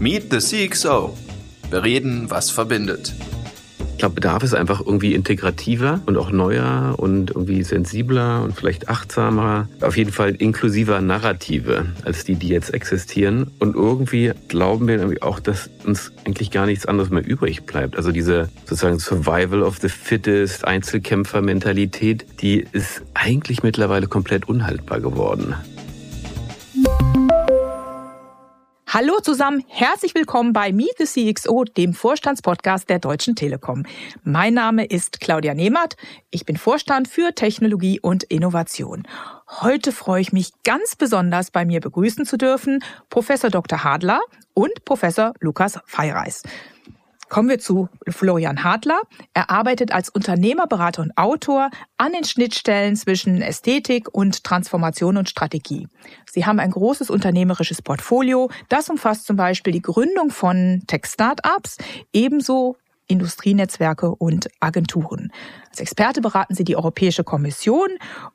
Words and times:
Meet 0.00 0.30
the 0.30 0.38
CXO. 0.38 1.18
Wir 1.70 1.82
reden, 1.82 2.30
was 2.30 2.52
verbindet. 2.52 3.14
Ich 3.92 3.98
glaube, 3.98 4.14
Bedarf 4.14 4.44
ist 4.44 4.54
einfach 4.54 4.78
irgendwie 4.78 5.12
integrativer 5.12 6.00
und 6.06 6.16
auch 6.16 6.30
neuer 6.30 6.94
und 6.98 7.30
irgendwie 7.30 7.64
sensibler 7.64 8.44
und 8.44 8.54
vielleicht 8.54 8.88
achtsamer. 8.88 9.68
Auf 9.80 9.96
jeden 9.96 10.12
Fall 10.12 10.36
inklusiver 10.36 11.00
Narrative 11.00 11.86
als 12.04 12.22
die, 12.22 12.36
die 12.36 12.46
jetzt 12.46 12.72
existieren. 12.72 13.50
Und 13.58 13.74
irgendwie 13.74 14.34
glauben 14.46 14.86
wir 14.86 15.16
auch, 15.22 15.40
dass 15.40 15.68
uns 15.84 16.12
eigentlich 16.24 16.52
gar 16.52 16.66
nichts 16.66 16.86
anderes 16.86 17.10
mehr 17.10 17.26
übrig 17.26 17.64
bleibt. 17.64 17.96
Also 17.96 18.12
diese 18.12 18.50
sozusagen 18.66 19.00
Survival 19.00 19.64
of 19.64 19.78
the 19.80 19.88
Fittest, 19.88 20.64
Einzelkämpfer-Mentalität, 20.64 22.24
die 22.40 22.64
ist 22.70 23.02
eigentlich 23.14 23.64
mittlerweile 23.64 24.06
komplett 24.06 24.48
unhaltbar 24.48 25.00
geworden. 25.00 25.56
Hallo 28.90 29.20
zusammen, 29.20 29.62
herzlich 29.68 30.14
willkommen 30.14 30.54
bei 30.54 30.72
Meet 30.72 30.96
the 30.96 31.04
CXO, 31.04 31.64
dem 31.64 31.92
Vorstandspodcast 31.92 32.88
der 32.88 32.98
Deutschen 32.98 33.36
Telekom. 33.36 33.84
Mein 34.22 34.54
Name 34.54 34.86
ist 34.86 35.20
Claudia 35.20 35.52
Nehmert, 35.52 35.98
ich 36.30 36.46
bin 36.46 36.56
Vorstand 36.56 37.06
für 37.06 37.34
Technologie 37.34 38.00
und 38.00 38.24
Innovation. 38.24 39.06
Heute 39.60 39.92
freue 39.92 40.22
ich 40.22 40.32
mich 40.32 40.52
ganz 40.64 40.96
besonders, 40.96 41.50
bei 41.50 41.66
mir 41.66 41.80
begrüßen 41.80 42.24
zu 42.24 42.38
dürfen 42.38 42.82
Professor 43.10 43.50
Dr. 43.50 43.84
Hadler 43.84 44.20
und 44.54 44.72
Professor 44.86 45.34
Lukas 45.40 45.78
Feireis. 45.84 46.42
Kommen 47.28 47.48
wir 47.48 47.58
zu 47.58 47.88
Florian 48.08 48.64
Hartler. 48.64 49.00
Er 49.34 49.50
arbeitet 49.50 49.92
als 49.92 50.08
Unternehmerberater 50.08 51.02
und 51.02 51.16
Autor 51.16 51.70
an 51.98 52.12
den 52.12 52.24
Schnittstellen 52.24 52.96
zwischen 52.96 53.42
Ästhetik 53.42 54.08
und 54.12 54.44
Transformation 54.44 55.16
und 55.16 55.28
Strategie. 55.28 55.88
Sie 56.30 56.46
haben 56.46 56.58
ein 56.58 56.70
großes 56.70 57.10
unternehmerisches 57.10 57.82
Portfolio. 57.82 58.50
Das 58.68 58.88
umfasst 58.88 59.26
zum 59.26 59.36
Beispiel 59.36 59.72
die 59.72 59.82
Gründung 59.82 60.30
von 60.30 60.82
Tech-Startups, 60.86 61.76
ebenso 62.12 62.76
Industrienetzwerke 63.08 64.14
und 64.14 64.48
Agenturen. 64.60 65.32
Als 65.70 65.80
Experte 65.80 66.20
beraten 66.20 66.54
Sie 66.54 66.64
die 66.64 66.76
Europäische 66.76 67.24
Kommission 67.24 67.88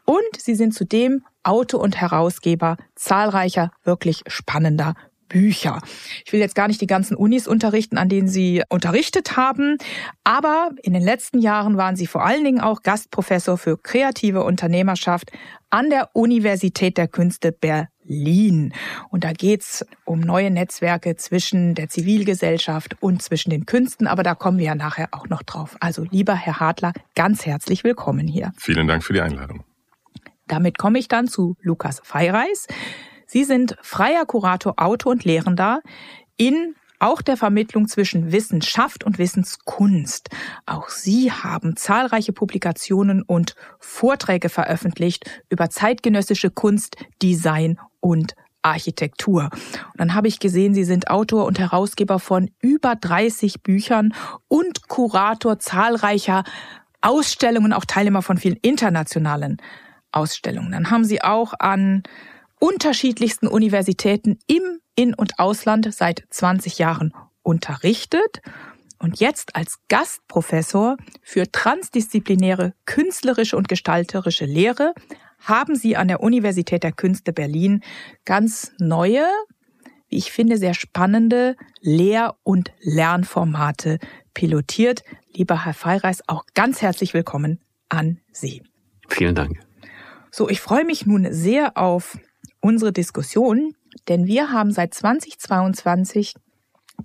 und 0.05 0.37
Sie 0.37 0.55
sind 0.55 0.73
zudem 0.73 1.23
Autor 1.43 1.81
und 1.81 1.99
Herausgeber 1.99 2.77
zahlreicher 2.95 3.71
wirklich 3.83 4.23
spannender 4.27 4.95
Bücher. 5.29 5.79
Ich 6.25 6.33
will 6.33 6.39
jetzt 6.39 6.55
gar 6.55 6.67
nicht 6.67 6.81
die 6.81 6.87
ganzen 6.87 7.15
Unis 7.15 7.47
unterrichten, 7.47 7.97
an 7.97 8.09
denen 8.09 8.27
Sie 8.27 8.63
unterrichtet 8.69 9.37
haben, 9.37 9.77
aber 10.23 10.71
in 10.81 10.93
den 10.93 11.03
letzten 11.03 11.39
Jahren 11.39 11.77
waren 11.77 11.95
Sie 11.95 12.07
vor 12.07 12.25
allen 12.25 12.43
Dingen 12.43 12.61
auch 12.61 12.83
Gastprofessor 12.83 13.57
für 13.57 13.77
kreative 13.77 14.43
Unternehmerschaft 14.43 15.31
an 15.69 15.89
der 15.89 16.09
Universität 16.13 16.97
der 16.97 17.07
Künste 17.07 17.51
Berlin. 17.51 18.73
Und 19.09 19.23
da 19.23 19.33
geht's 19.33 19.83
um 20.05 20.19
neue 20.19 20.51
Netzwerke 20.51 21.15
zwischen 21.15 21.73
der 21.73 21.89
Zivilgesellschaft 21.89 22.95
und 23.01 23.23
zwischen 23.23 23.49
den 23.49 23.65
Künsten, 23.65 24.05
aber 24.05 24.21
da 24.21 24.35
kommen 24.35 24.59
wir 24.59 24.65
ja 24.65 24.75
nachher 24.75 25.09
auch 25.11 25.29
noch 25.29 25.41
drauf. 25.41 25.75
Also 25.79 26.03
lieber 26.03 26.35
Herr 26.35 26.59
Hartler, 26.59 26.93
ganz 27.15 27.45
herzlich 27.45 27.83
willkommen 27.83 28.27
hier. 28.27 28.51
Vielen 28.57 28.87
Dank 28.87 29.03
für 29.03 29.13
die 29.13 29.21
Einladung. 29.21 29.63
Damit 30.47 30.77
komme 30.77 30.99
ich 30.99 31.07
dann 31.07 31.27
zu 31.27 31.55
Lukas 31.61 32.01
Feireis. 32.03 32.67
Sie 33.33 33.45
sind 33.45 33.75
freier 33.81 34.27
Kurator, 34.27 34.75
Autor 34.77 35.13
und 35.13 35.23
Lehrender 35.23 35.81
in 36.37 36.75
auch 36.99 37.23
der 37.23 37.35
Vermittlung 37.35 37.87
zwischen 37.87 38.31
Wissenschaft 38.31 39.03
und 39.03 39.17
Wissenskunst. 39.17 40.29
Auch 40.67 40.89
Sie 40.89 41.31
haben 41.31 41.75
zahlreiche 41.75 42.31
Publikationen 42.31 43.23
und 43.23 43.55
Vorträge 43.79 44.49
veröffentlicht 44.49 45.41
über 45.49 45.71
zeitgenössische 45.71 46.51
Kunst, 46.51 46.95
Design 47.23 47.79
und 48.01 48.35
Architektur. 48.61 49.49
Und 49.51 49.97
dann 49.97 50.13
habe 50.13 50.27
ich 50.27 50.37
gesehen, 50.37 50.75
Sie 50.75 50.83
sind 50.83 51.09
Autor 51.09 51.45
und 51.45 51.57
Herausgeber 51.57 52.19
von 52.19 52.51
über 52.61 52.95
30 52.95 53.63
Büchern 53.63 54.13
und 54.47 54.87
Kurator 54.87 55.57
zahlreicher 55.57 56.43
Ausstellungen, 57.01 57.73
auch 57.73 57.85
Teilnehmer 57.85 58.21
von 58.21 58.37
vielen 58.37 58.57
internationalen 58.57 59.57
Ausstellungen. 60.11 60.71
Dann 60.71 60.91
haben 60.91 61.03
Sie 61.03 61.23
auch 61.23 61.55
an 61.57 62.03
unterschiedlichsten 62.63 63.49
Universitäten 63.49 64.39
im 64.47 64.79
In- 64.95 65.15
und 65.15 65.37
Ausland 65.37 65.93
seit 65.93 66.23
20 66.29 66.77
Jahren 66.77 67.13
unterrichtet 67.41 68.41
und 68.99 69.19
jetzt 69.19 69.57
als 69.57 69.79
Gastprofessor 69.89 70.95
für 71.21 71.51
transdisziplinäre 71.51 72.73
künstlerische 72.85 73.57
und 73.57 73.67
gestalterische 73.67 74.45
Lehre 74.45 74.93
haben 75.39 75.75
Sie 75.75 75.97
an 75.97 76.07
der 76.07 76.21
Universität 76.21 76.83
der 76.83 76.93
Künste 76.93 77.33
Berlin 77.33 77.83
ganz 78.23 78.71
neue, 78.79 79.25
wie 80.07 80.15
ich 80.15 80.31
finde, 80.31 80.55
sehr 80.55 80.73
spannende 80.73 81.57
Lehr- 81.81 82.37
und 82.43 82.71
Lernformate 82.79 83.99
pilotiert. 84.33 85.03
Lieber 85.33 85.65
Herr 85.65 85.73
Feireis, 85.73 86.23
auch 86.27 86.45
ganz 86.53 86.81
herzlich 86.81 87.13
willkommen 87.13 87.59
an 87.89 88.21
Sie. 88.31 88.63
Vielen 89.09 89.35
Dank. 89.35 89.59
So, 90.31 90.47
ich 90.47 90.61
freue 90.61 90.85
mich 90.85 91.05
nun 91.05 91.27
sehr 91.29 91.77
auf 91.77 92.17
unsere 92.63 92.93
Diskussion, 92.93 93.75
denn 94.07 94.25
wir 94.25 94.51
haben 94.51 94.71
seit 94.71 94.93
2022 94.93 96.33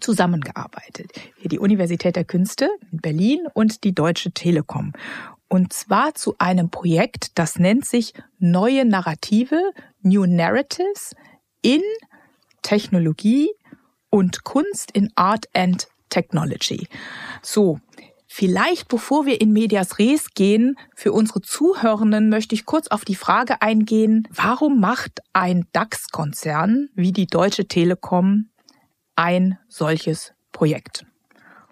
zusammengearbeitet. 0.01 1.11
Hier 1.37 1.49
die 1.49 1.59
Universität 1.59 2.15
der 2.17 2.25
Künste 2.25 2.71
in 2.93 2.99
Berlin 2.99 3.41
und 3.55 3.83
die 3.85 3.95
Deutsche 3.95 4.31
Telekom. 4.31 4.93
Und 5.49 5.73
zwar 5.73 6.15
zu 6.15 6.37
einem 6.39 6.71
Projekt, 6.71 7.39
das 7.39 7.59
nennt 7.59 7.85
sich 7.87 8.15
Neue 8.39 8.85
Narrative, 8.85 9.59
New 10.03 10.27
Narratives 10.27 11.17
in 11.63 11.83
Technologie 12.63 13.51
und 14.11 14.45
Kunst 14.45 14.93
in 14.93 15.11
Art 15.17 15.47
and 15.55 15.89
Technology. 16.09 16.87
So, 17.43 17.81
Vielleicht 18.31 18.89
bevor 18.89 19.25
wir 19.25 19.41
in 19.41 19.53
Medias 19.53 19.99
Res 19.99 20.35
gehen, 20.35 20.77
für 20.95 21.13
unsere 21.13 21.41
Zuhörenden 21.41 22.29
möchte 22.29 22.55
ich 22.55 22.67
kurz 22.67 22.89
auf 22.89 23.07
die 23.07 23.15
Frage 23.15 23.63
eingehen, 23.63 24.29
warum 24.31 24.81
macht 24.81 25.23
ein 25.33 25.65
DAX-Konzern 25.73 26.91
wie 26.95 27.13
die 27.13 27.27
Deutsche 27.27 27.67
Telekom 27.67 28.51
ein 29.17 29.59
solches 29.69 30.35
Projekt? 30.53 31.07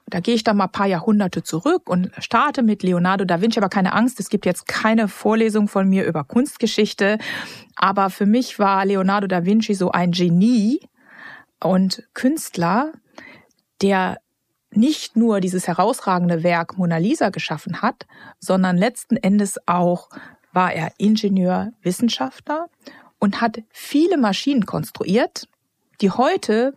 Da 0.09 0.21
gehe 0.21 0.35
ich 0.35 0.45
da 0.45 0.55
mal 0.55 0.65
ein 0.65 0.73
paar 0.73 0.87
Jahrhunderte 0.87 1.43
zurück 1.43 1.91
und 1.91 2.11
starte 2.19 2.63
mit 2.63 2.83
Leonardo 2.83 3.25
da 3.25 3.41
Vinci. 3.41 3.59
Aber 3.59 3.69
keine 3.69 3.93
Angst, 3.93 4.19
es 4.21 4.31
gibt 4.31 4.47
jetzt 4.47 4.67
keine 4.67 5.09
Vorlesung 5.09 5.69
von 5.69 5.89
mir 5.89 6.07
über 6.07 6.25
Kunstgeschichte. 6.25 7.19
Aber 7.75 8.09
für 8.09 8.27
mich 8.27 8.59
war 8.59 8.87
Leonardo 8.87 9.27
da 9.27 9.45
Vinci 9.45 9.75
so 9.75 9.91
ein 9.91 10.13
Genie 10.13 10.81
und 11.61 12.09
Künstler, 12.15 12.93
der 13.83 14.19
nicht 14.77 15.17
nur 15.17 15.41
dieses 15.41 15.67
herausragende 15.67 16.43
Werk 16.43 16.79
Mona 16.79 16.99
Lisa 16.99 17.31
geschaffen 17.31 17.83
hat, 17.83 18.07
sondern 18.39 18.77
letzten 18.77 19.17
Endes 19.17 19.57
auch 19.67 20.09
war 20.53 20.73
er 20.73 20.93
Ingenieur, 20.99 21.73
Wissenschaftler 21.83 22.69
und 23.19 23.41
hat 23.41 23.63
viele 23.71 24.17
Maschinen 24.17 24.67
konstruiert, 24.67 25.49
die 26.01 26.11
heute 26.11 26.75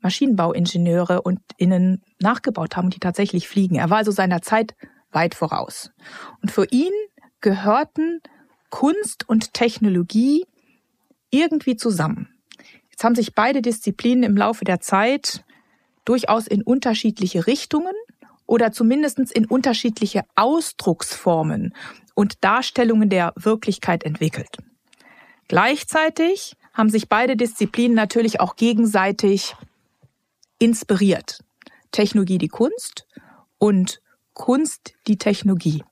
Maschinenbauingenieure 0.00 1.22
und 1.22 1.40
innen 1.56 2.02
nachgebaut 2.20 2.76
haben 2.76 2.86
und 2.86 2.94
die 2.94 3.00
tatsächlich 3.00 3.48
fliegen. 3.48 3.76
Er 3.76 3.90
war 3.90 3.98
also 3.98 4.10
seiner 4.10 4.42
Zeit 4.42 4.74
weit 5.12 5.34
voraus. 5.34 5.90
Und 6.42 6.50
für 6.50 6.66
ihn 6.70 6.92
gehörten 7.40 8.20
Kunst 8.70 9.28
und 9.28 9.54
Technologie 9.54 10.44
irgendwie 11.30 11.76
zusammen. 11.76 12.28
Jetzt 12.90 13.04
haben 13.04 13.14
sich 13.14 13.34
beide 13.34 13.62
Disziplinen 13.62 14.24
im 14.24 14.36
Laufe 14.36 14.64
der 14.64 14.80
Zeit 14.80 15.43
durchaus 16.04 16.46
in 16.46 16.62
unterschiedliche 16.62 17.46
Richtungen 17.46 17.94
oder 18.46 18.72
zumindest 18.72 19.18
in 19.18 19.46
unterschiedliche 19.46 20.22
Ausdrucksformen 20.34 21.74
und 22.14 22.44
Darstellungen 22.44 23.08
der 23.08 23.32
Wirklichkeit 23.36 24.04
entwickelt. 24.04 24.58
Gleichzeitig 25.48 26.56
haben 26.72 26.90
sich 26.90 27.08
beide 27.08 27.36
Disziplinen 27.36 27.94
natürlich 27.94 28.40
auch 28.40 28.56
gegenseitig 28.56 29.54
inspiriert. 30.58 31.40
Technologie 31.92 32.38
die 32.38 32.48
Kunst 32.48 33.06
und 33.58 34.00
Kunst 34.32 34.94
die 35.06 35.16
Technologie. 35.16 35.84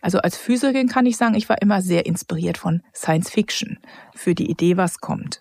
Also 0.00 0.18
als 0.18 0.36
Physikerin 0.36 0.88
kann 0.88 1.06
ich 1.06 1.16
sagen, 1.16 1.34
ich 1.34 1.48
war 1.48 1.62
immer 1.62 1.80
sehr 1.80 2.04
inspiriert 2.06 2.58
von 2.58 2.82
Science 2.94 3.30
Fiction 3.30 3.78
für 4.14 4.34
die 4.34 4.50
Idee, 4.50 4.76
was 4.76 4.98
kommt. 4.98 5.40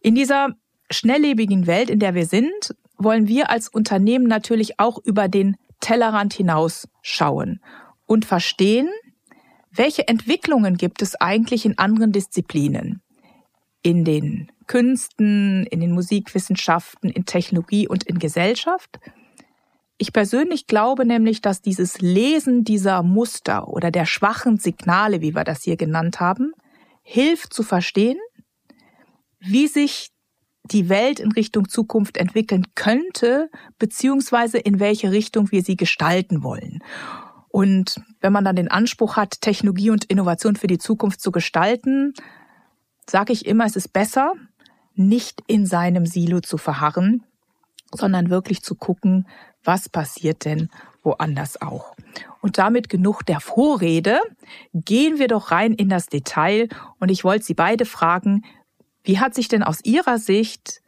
In 0.00 0.14
dieser 0.14 0.50
schnelllebigen 0.90 1.66
Welt, 1.66 1.90
in 1.90 1.98
der 1.98 2.14
wir 2.14 2.26
sind, 2.26 2.76
wollen 2.98 3.28
wir 3.28 3.50
als 3.50 3.68
Unternehmen 3.68 4.26
natürlich 4.26 4.78
auch 4.78 4.98
über 5.04 5.28
den 5.28 5.56
Tellerrand 5.80 6.32
hinaus 6.34 6.88
schauen 7.02 7.60
und 8.06 8.24
verstehen, 8.24 8.88
welche 9.70 10.08
Entwicklungen 10.08 10.76
gibt 10.76 11.02
es 11.02 11.14
eigentlich 11.16 11.66
in 11.66 11.78
anderen 11.78 12.12
Disziplinen? 12.12 13.02
In 13.82 14.04
den 14.04 14.50
Künsten, 14.66 15.66
in 15.66 15.80
den 15.80 15.92
Musikwissenschaften, 15.92 17.10
in 17.10 17.26
Technologie 17.26 17.86
und 17.86 18.04
in 18.04 18.18
Gesellschaft? 18.18 18.98
Ich 19.98 20.12
persönlich 20.12 20.66
glaube 20.66 21.04
nämlich, 21.06 21.40
dass 21.40 21.62
dieses 21.62 22.00
Lesen 22.00 22.64
dieser 22.64 23.02
Muster 23.02 23.68
oder 23.68 23.90
der 23.90 24.06
schwachen 24.06 24.58
Signale, 24.58 25.20
wie 25.20 25.34
wir 25.34 25.44
das 25.44 25.62
hier 25.62 25.76
genannt 25.76 26.20
haben, 26.20 26.52
hilft 27.02 27.52
zu 27.52 27.62
verstehen, 27.62 28.18
wie 29.38 29.68
sich 29.68 30.10
die 30.70 30.88
Welt 30.88 31.20
in 31.20 31.32
Richtung 31.32 31.68
Zukunft 31.68 32.16
entwickeln 32.16 32.66
könnte, 32.74 33.50
beziehungsweise 33.78 34.58
in 34.58 34.80
welche 34.80 35.10
Richtung 35.10 35.50
wir 35.52 35.62
sie 35.62 35.76
gestalten 35.76 36.42
wollen. 36.42 36.82
Und 37.48 38.00
wenn 38.20 38.32
man 38.32 38.44
dann 38.44 38.56
den 38.56 38.70
Anspruch 38.70 39.16
hat, 39.16 39.40
Technologie 39.40 39.90
und 39.90 40.04
Innovation 40.04 40.56
für 40.56 40.66
die 40.66 40.78
Zukunft 40.78 41.20
zu 41.20 41.30
gestalten, 41.30 42.12
sage 43.08 43.32
ich 43.32 43.46
immer, 43.46 43.64
es 43.64 43.76
ist 43.76 43.92
besser, 43.92 44.32
nicht 44.94 45.42
in 45.46 45.66
seinem 45.66 46.06
Silo 46.06 46.40
zu 46.40 46.58
verharren, 46.58 47.22
sondern 47.92 48.30
wirklich 48.30 48.62
zu 48.62 48.74
gucken, 48.74 49.26
was 49.62 49.88
passiert 49.88 50.44
denn 50.44 50.68
woanders 51.02 51.62
auch. 51.62 51.94
Und 52.40 52.58
damit 52.58 52.88
genug 52.88 53.24
der 53.24 53.40
Vorrede. 53.40 54.20
Gehen 54.74 55.18
wir 55.18 55.28
doch 55.28 55.50
rein 55.50 55.72
in 55.72 55.88
das 55.88 56.06
Detail. 56.06 56.68
Und 56.98 57.10
ich 57.10 57.24
wollte 57.24 57.44
Sie 57.44 57.54
beide 57.54 57.86
fragen, 57.86 58.44
wie 59.06 59.20
hat 59.20 59.34
sich 59.34 59.48
denn 59.48 59.62
aus 59.62 59.80
Ihrer 59.84 60.18
Sicht 60.18 60.82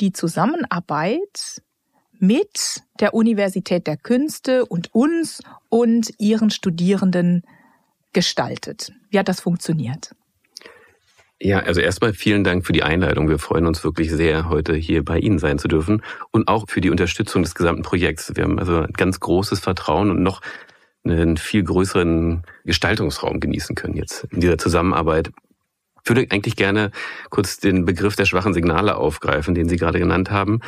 die 0.00 0.12
Zusammenarbeit 0.12 1.62
mit 2.18 2.82
der 2.98 3.14
Universität 3.14 3.86
der 3.86 3.96
Künste 3.98 4.64
und 4.64 4.94
uns 4.94 5.42
und 5.68 6.12
Ihren 6.18 6.50
Studierenden 6.50 7.42
gestaltet? 8.12 8.92
Wie 9.10 9.18
hat 9.18 9.28
das 9.28 9.40
funktioniert? 9.40 10.14
Ja, 11.42 11.60
also 11.60 11.80
erstmal 11.80 12.12
vielen 12.12 12.44
Dank 12.44 12.66
für 12.66 12.72
die 12.72 12.82
Einladung. 12.82 13.28
Wir 13.28 13.38
freuen 13.38 13.66
uns 13.66 13.84
wirklich 13.84 14.10
sehr, 14.10 14.48
heute 14.48 14.74
hier 14.74 15.04
bei 15.04 15.18
Ihnen 15.18 15.38
sein 15.38 15.58
zu 15.58 15.68
dürfen 15.68 16.02
und 16.30 16.48
auch 16.48 16.66
für 16.68 16.80
die 16.80 16.90
Unterstützung 16.90 17.42
des 17.42 17.54
gesamten 17.54 17.82
Projekts. 17.82 18.34
Wir 18.34 18.44
haben 18.44 18.58
also 18.58 18.80
ein 18.80 18.92
ganz 18.92 19.20
großes 19.20 19.60
Vertrauen 19.60 20.10
und 20.10 20.22
noch 20.22 20.40
einen 21.04 21.36
viel 21.38 21.64
größeren 21.64 22.42
Gestaltungsraum 22.64 23.40
genießen 23.40 23.74
können 23.74 23.96
jetzt 23.96 24.24
in 24.30 24.40
dieser 24.40 24.58
Zusammenarbeit. 24.58 25.30
Ich 26.04 26.10
würde 26.10 26.26
eigentlich 26.30 26.56
gerne 26.56 26.90
kurz 27.30 27.58
den 27.58 27.84
Begriff 27.84 28.16
der 28.16 28.24
schwachen 28.24 28.54
Signale 28.54 28.96
aufgreifen, 28.96 29.54
den 29.54 29.68
Sie 29.68 29.76
gerade 29.76 29.98
genannt 29.98 30.30
haben, 30.30 30.60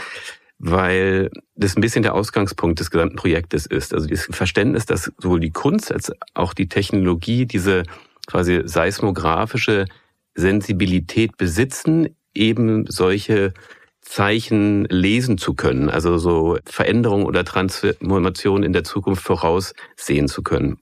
weil 0.58 1.30
das 1.54 1.76
ein 1.76 1.80
bisschen 1.80 2.02
der 2.02 2.14
Ausgangspunkt 2.14 2.80
des 2.80 2.90
gesamten 2.90 3.16
Projektes 3.16 3.66
ist. 3.66 3.94
Also 3.94 4.06
das 4.06 4.28
Verständnis, 4.30 4.86
dass 4.86 5.10
sowohl 5.18 5.40
die 5.40 5.50
Kunst 5.50 5.92
als 5.92 6.12
auch 6.34 6.54
die 6.54 6.68
Technologie 6.68 7.46
diese 7.46 7.82
quasi 8.26 8.62
seismografische 8.64 9.86
Sensibilität 10.34 11.36
besitzen, 11.36 12.16
eben 12.34 12.86
solche 12.88 13.52
Zeichen 14.00 14.84
lesen 14.86 15.38
zu 15.38 15.54
können, 15.54 15.88
also 15.88 16.18
so 16.18 16.58
Veränderungen 16.64 17.24
oder 17.24 17.44
Transformationen 17.44 18.64
in 18.64 18.72
der 18.72 18.84
Zukunft 18.84 19.22
voraussehen 19.22 20.28
zu 20.28 20.42
können. 20.42 20.78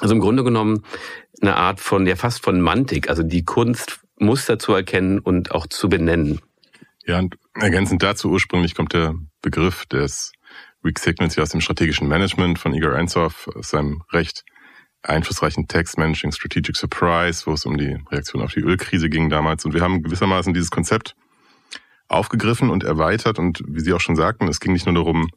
Also 0.00 0.14
im 0.14 0.20
Grunde 0.20 0.42
genommen 0.44 0.82
eine 1.40 1.56
Art 1.56 1.80
von, 1.80 2.06
ja 2.06 2.16
fast 2.16 2.42
von 2.42 2.60
Mantik, 2.60 3.08
also 3.08 3.22
die 3.22 3.44
Kunst 3.44 4.00
Muster 4.18 4.58
zu 4.58 4.72
erkennen 4.72 5.18
und 5.18 5.52
auch 5.52 5.66
zu 5.66 5.88
benennen. 5.88 6.40
Ja, 7.06 7.18
und 7.18 7.36
ergänzend 7.54 8.02
dazu 8.02 8.30
ursprünglich 8.30 8.74
kommt 8.74 8.92
der 8.92 9.14
Begriff 9.42 9.86
des 9.86 10.32
Weak 10.82 10.98
Signals 10.98 11.36
ja 11.36 11.42
aus 11.42 11.50
dem 11.50 11.60
strategischen 11.60 12.08
Management 12.08 12.58
von 12.58 12.74
Igor 12.74 12.94
Ansoff, 12.94 13.48
aus 13.54 13.70
seinem 13.70 14.02
recht 14.12 14.44
einflussreichen 15.02 15.66
Text 15.66 15.98
Managing 15.98 16.32
Strategic 16.32 16.76
Surprise, 16.76 17.46
wo 17.46 17.54
es 17.54 17.64
um 17.64 17.78
die 17.78 17.98
Reaktion 18.10 18.42
auf 18.42 18.52
die 18.52 18.60
Ölkrise 18.60 19.08
ging 19.08 19.30
damals. 19.30 19.64
Und 19.64 19.72
wir 19.72 19.80
haben 19.80 20.02
gewissermaßen 20.02 20.52
dieses 20.52 20.70
Konzept 20.70 21.16
aufgegriffen 22.08 22.70
und 22.70 22.84
erweitert. 22.84 23.38
Und 23.38 23.62
wie 23.66 23.80
Sie 23.80 23.92
auch 23.92 24.00
schon 24.00 24.16
sagten, 24.16 24.48
es 24.48 24.60
ging 24.60 24.72
nicht 24.72 24.86
nur 24.86 24.94
darum, 24.94 25.28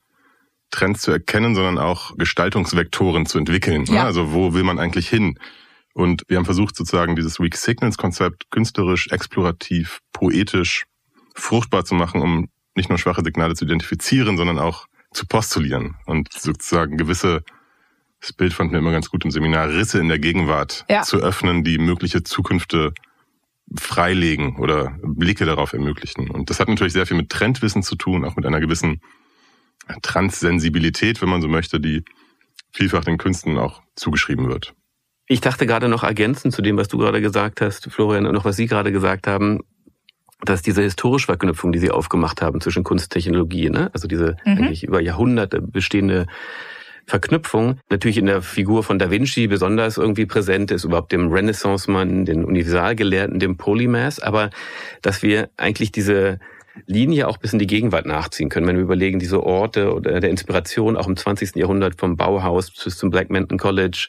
Trends 0.72 1.02
zu 1.02 1.12
erkennen, 1.12 1.56
sondern 1.56 1.78
auch 1.78 2.18
Gestaltungsvektoren 2.18 3.26
zu 3.26 3.38
entwickeln. 3.38 3.86
Ja. 3.86 4.06
Also 4.06 4.34
wo 4.34 4.54
will 4.54 4.64
man 4.64 4.80
eigentlich 4.80 5.08
hin? 5.08 5.38
Und 5.94 6.24
wir 6.28 6.38
haben 6.38 6.46
versucht, 6.46 6.76
sozusagen 6.76 7.16
dieses 7.16 7.40
Weak 7.40 7.56
Signals 7.56 7.98
Konzept 7.98 8.50
künstlerisch, 8.50 9.10
explorativ, 9.12 10.00
poetisch, 10.12 10.86
fruchtbar 11.36 11.86
zu 11.86 11.96
machen, 11.96 12.22
um 12.22 12.50
nicht 12.76 12.90
nur 12.90 12.98
schwache 12.98 13.24
Signale 13.24 13.54
zu 13.54 13.66
identifizieren, 13.66 14.38
sondern 14.38 14.58
auch 14.58 14.88
zu 15.14 15.28
postulieren 15.28 15.96
und 16.08 16.34
sozusagen 16.34 16.98
gewisse 16.98 17.44
das 18.24 18.32
Bild 18.32 18.54
fand 18.54 18.72
mir 18.72 18.78
immer 18.78 18.94
ganz 18.94 19.10
gut 19.10 19.26
im 19.26 19.32
Seminar, 19.32 19.68
Risse 19.68 20.00
in 20.00 20.08
der 20.08 20.18
Gegenwart 20.18 20.86
ja. 20.90 21.02
zu 21.02 21.18
öffnen, 21.18 21.66
die 21.66 21.78
mögliche 21.78 22.24
Zukünfte 22.24 22.94
freilegen 23.76 24.56
oder 24.60 24.98
Blicke 25.04 25.44
darauf 25.46 25.74
ermöglichen. 25.74 26.30
Und 26.30 26.50
das 26.50 26.62
hat 26.62 26.70
natürlich 26.70 26.94
sehr 26.94 27.06
viel 27.06 27.18
mit 27.18 27.30
Trendwissen 27.30 27.84
zu 27.84 27.96
tun, 27.96 28.24
auch 28.24 28.38
mit 28.38 28.46
einer 28.46 28.62
gewissen 28.62 29.02
Transsensibilität, 30.02 31.22
wenn 31.22 31.28
man 31.28 31.42
so 31.42 31.50
möchte, 31.50 31.82
die 31.82 32.06
vielfach 32.72 33.04
den 33.04 33.18
Künsten 33.18 33.58
auch 33.58 33.82
zugeschrieben 33.98 34.48
wird. 34.48 34.74
Ich 35.28 35.42
dachte 35.42 35.66
gerade 35.66 35.88
noch 35.88 36.04
ergänzend 36.04 36.54
zu 36.54 36.62
dem, 36.62 36.78
was 36.78 36.88
du 36.88 36.98
gerade 36.98 37.22
gesagt 37.22 37.62
hast, 37.62 37.90
Florian, 37.92 38.26
und 38.26 38.34
noch 38.34 38.46
was 38.46 38.56
Sie 38.56 38.68
gerade 38.68 38.92
gesagt 38.92 39.28
haben, 39.28 39.62
dass 40.44 40.62
diese 40.62 40.82
historische 40.82 41.28
Verknüpfung, 41.28 41.72
die 41.72 41.80
Sie 41.80 41.92
aufgemacht 41.92 42.42
haben 42.42 42.60
zwischen 42.60 42.84
Kunst 42.84 43.06
und 43.06 43.14
Technologie, 43.14 43.70
ne? 43.70 43.90
also 43.94 44.08
diese 44.08 44.36
mhm. 44.46 44.58
eigentlich 44.58 44.84
über 44.84 45.02
Jahrhunderte 45.02 45.62
bestehende 45.62 46.26
Verknüpfung 47.06 47.80
natürlich 47.90 48.18
in 48.18 48.26
der 48.26 48.42
Figur 48.42 48.84
von 48.84 49.00
Da 49.00 49.12
Vinci 49.12 49.48
besonders 49.48 49.98
irgendwie 49.98 50.26
präsent 50.26 50.72
ist, 50.72 50.86
überhaupt 50.86 51.12
dem 51.12 51.32
Renaissance-Mann, 51.32 52.26
den 52.26 52.46
Universalgelehrten, 52.46 53.40
dem 53.40 53.58
Polymath, 53.58 54.24
aber 54.24 54.50
dass 55.02 55.22
wir 55.22 55.50
eigentlich 55.58 55.92
diese 55.92 56.40
Linie 56.88 57.28
auch 57.28 57.38
bis 57.38 57.54
in 57.54 57.60
die 57.60 57.68
Gegenwart 57.68 58.06
nachziehen 58.06 58.50
können, 58.50 58.68
wenn 58.68 58.78
wir 58.78 58.84
überlegen, 58.84 59.20
diese 59.20 59.44
Orte 59.44 59.94
oder 59.94 60.20
der 60.20 60.30
Inspiration 60.30 60.98
auch 60.98 61.08
im 61.08 61.16
20. 61.16 61.56
Jahrhundert 61.56 62.00
vom 62.00 62.18
Bauhaus 62.18 62.72
bis 62.72 62.98
zum 62.98 63.10
Black 63.10 63.30
Mountain 63.30 63.60
College 63.60 64.08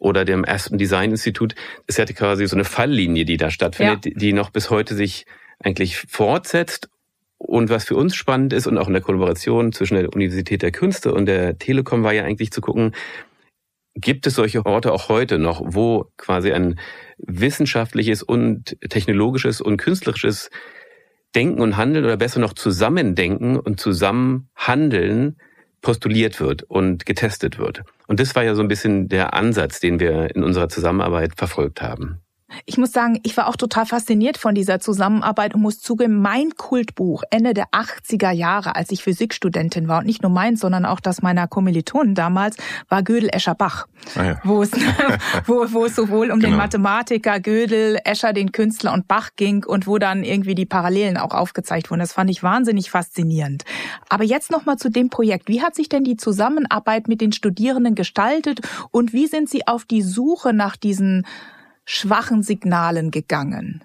oder 0.00 0.24
dem 0.24 0.44
Aspen 0.44 0.78
Design 0.78 1.12
Institute, 1.12 1.54
ist 1.86 1.98
ja 1.98 2.04
quasi 2.06 2.46
so 2.46 2.56
eine 2.56 2.64
Falllinie, 2.64 3.24
die 3.24 3.36
da 3.36 3.50
stattfindet, 3.50 4.06
ja. 4.06 4.12
die 4.16 4.32
noch 4.32 4.50
bis 4.50 4.70
heute 4.70 4.96
sich 4.96 5.26
eigentlich 5.60 5.98
fortsetzt 5.98 6.88
und 7.38 7.70
was 7.70 7.84
für 7.84 7.96
uns 7.96 8.16
spannend 8.16 8.52
ist 8.52 8.66
und 8.66 8.78
auch 8.78 8.88
in 8.88 8.94
der 8.94 9.02
Kollaboration 9.02 9.72
zwischen 9.72 9.94
der 9.94 10.12
Universität 10.12 10.62
der 10.62 10.72
Künste 10.72 11.14
und 11.14 11.26
der 11.26 11.58
Telekom 11.58 12.02
war 12.02 12.12
ja 12.12 12.24
eigentlich 12.24 12.50
zu 12.50 12.60
gucken, 12.60 12.92
gibt 13.94 14.26
es 14.26 14.34
solche 14.34 14.64
Orte 14.66 14.92
auch 14.92 15.08
heute 15.08 15.38
noch, 15.38 15.62
wo 15.64 16.10
quasi 16.16 16.52
ein 16.52 16.78
wissenschaftliches 17.18 18.22
und 18.22 18.76
technologisches 18.88 19.60
und 19.60 19.76
künstlerisches 19.76 20.50
Denken 21.34 21.60
und 21.60 21.76
Handeln 21.76 22.04
oder 22.04 22.16
besser 22.16 22.40
noch 22.40 22.54
Zusammendenken 22.54 23.58
und 23.58 23.78
Zusammenhandeln 23.78 25.36
postuliert 25.82 26.40
wird 26.40 26.62
und 26.64 27.06
getestet 27.06 27.58
wird. 27.58 27.82
Und 28.06 28.20
das 28.20 28.34
war 28.34 28.42
ja 28.42 28.54
so 28.54 28.62
ein 28.62 28.68
bisschen 28.68 29.08
der 29.08 29.34
Ansatz, 29.34 29.80
den 29.80 30.00
wir 30.00 30.34
in 30.34 30.42
unserer 30.42 30.68
Zusammenarbeit 30.68 31.32
verfolgt 31.36 31.82
haben. 31.82 32.20
Ich 32.66 32.78
muss 32.78 32.92
sagen, 32.92 33.20
ich 33.22 33.36
war 33.36 33.48
auch 33.48 33.56
total 33.56 33.86
fasziniert 33.86 34.38
von 34.38 34.54
dieser 34.54 34.80
Zusammenarbeit 34.80 35.54
und 35.54 35.62
muss 35.62 35.80
zugeben, 35.80 36.20
mein 36.20 36.56
Kultbuch 36.56 37.22
Ende 37.30 37.54
der 37.54 37.66
80er 37.70 38.30
Jahre, 38.30 38.76
als 38.76 38.90
ich 38.90 39.02
Physikstudentin 39.02 39.88
war 39.88 40.00
und 40.00 40.06
nicht 40.06 40.22
nur 40.22 40.30
meins, 40.30 40.60
sondern 40.60 40.84
auch 40.84 41.00
das 41.00 41.22
meiner 41.22 41.46
Kommilitonen 41.48 42.14
damals, 42.14 42.56
war 42.88 43.02
Gödel 43.02 43.30
Escher 43.32 43.54
Bach, 43.54 43.86
ah 44.16 44.24
ja. 44.24 44.40
wo, 44.44 44.62
es, 44.62 44.72
wo, 45.46 45.66
wo 45.72 45.84
es 45.84 45.94
sowohl 45.94 46.30
um 46.30 46.40
genau. 46.40 46.52
den 46.52 46.56
Mathematiker 46.56 47.40
Gödel, 47.40 47.98
Escher, 48.04 48.32
den 48.32 48.52
Künstler 48.52 48.92
und 48.92 49.08
Bach 49.08 49.30
ging 49.36 49.64
und 49.64 49.86
wo 49.86 49.98
dann 49.98 50.24
irgendwie 50.24 50.54
die 50.54 50.66
Parallelen 50.66 51.16
auch 51.16 51.34
aufgezeigt 51.34 51.90
wurden. 51.90 52.00
Das 52.00 52.12
fand 52.12 52.30
ich 52.30 52.42
wahnsinnig 52.42 52.90
faszinierend. 52.90 53.64
Aber 54.08 54.24
jetzt 54.24 54.50
nochmal 54.50 54.76
zu 54.76 54.90
dem 54.90 55.10
Projekt. 55.10 55.48
Wie 55.48 55.62
hat 55.62 55.74
sich 55.74 55.88
denn 55.88 56.04
die 56.04 56.16
Zusammenarbeit 56.16 57.08
mit 57.08 57.20
den 57.20 57.32
Studierenden 57.32 57.94
gestaltet 57.94 58.60
und 58.90 59.12
wie 59.12 59.26
sind 59.26 59.48
Sie 59.48 59.66
auf 59.66 59.84
die 59.84 60.02
Suche 60.02 60.52
nach 60.52 60.76
diesen 60.76 61.26
schwachen 61.90 62.42
Signalen 62.42 63.10
gegangen? 63.10 63.82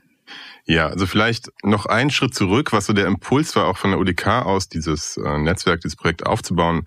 Ja, 0.65 0.87
also 0.87 1.07
vielleicht 1.07 1.51
noch 1.63 1.85
einen 1.85 2.11
Schritt 2.11 2.33
zurück, 2.35 2.71
was 2.71 2.85
so 2.85 2.93
der 2.93 3.07
Impuls 3.07 3.55
war, 3.55 3.67
auch 3.67 3.77
von 3.77 3.91
der 3.91 3.99
UDK 3.99 4.45
aus, 4.45 4.69
dieses 4.69 5.17
äh, 5.17 5.37
Netzwerk, 5.39 5.81
dieses 5.81 5.95
Projekt 5.95 6.25
aufzubauen. 6.25 6.85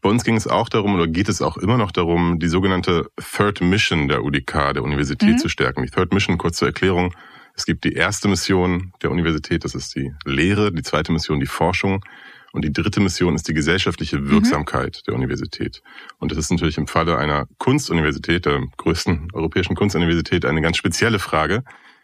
Bei 0.00 0.08
uns 0.08 0.24
ging 0.24 0.36
es 0.36 0.46
auch 0.46 0.68
darum, 0.68 0.94
oder 0.94 1.06
geht 1.06 1.28
es 1.28 1.42
auch 1.42 1.56
immer 1.56 1.76
noch 1.76 1.92
darum, 1.92 2.38
die 2.38 2.48
sogenannte 2.48 3.10
Third 3.16 3.60
Mission 3.60 4.08
der 4.08 4.24
UDK, 4.24 4.72
der 4.72 4.82
Universität, 4.82 5.34
mhm. 5.34 5.38
zu 5.38 5.48
stärken. 5.48 5.82
Die 5.82 5.90
Third 5.90 6.12
Mission, 6.12 6.38
kurz 6.38 6.56
zur 6.56 6.68
Erklärung. 6.68 7.14
Es 7.54 7.66
gibt 7.66 7.84
die 7.84 7.92
erste 7.92 8.28
Mission 8.28 8.92
der 9.02 9.10
Universität, 9.10 9.64
das 9.64 9.74
ist 9.74 9.94
die 9.94 10.14
Lehre, 10.24 10.72
die 10.72 10.82
zweite 10.82 11.12
Mission 11.12 11.40
die 11.40 11.46
Forschung 11.46 12.04
und 12.52 12.64
die 12.64 12.72
dritte 12.72 13.00
Mission 13.00 13.34
ist 13.34 13.48
die 13.48 13.54
gesellschaftliche 13.54 14.18
mhm. 14.18 14.30
Wirksamkeit 14.30 14.96
mhm. 14.96 15.02
der 15.06 15.14
Universität. 15.14 15.82
Und 16.18 16.32
das 16.32 16.38
ist 16.38 16.50
natürlich 16.50 16.78
im 16.78 16.86
Falle 16.86 17.16
einer 17.16 17.46
Kunstuniversität, 17.58 18.46
der 18.46 18.62
größten 18.76 19.28
europäischen 19.32 19.76
Kunstuniversität, 19.76 20.44
eine 20.44 20.62
ganz 20.62 20.76
spezielle 20.76 21.18
Frage. 21.18 21.62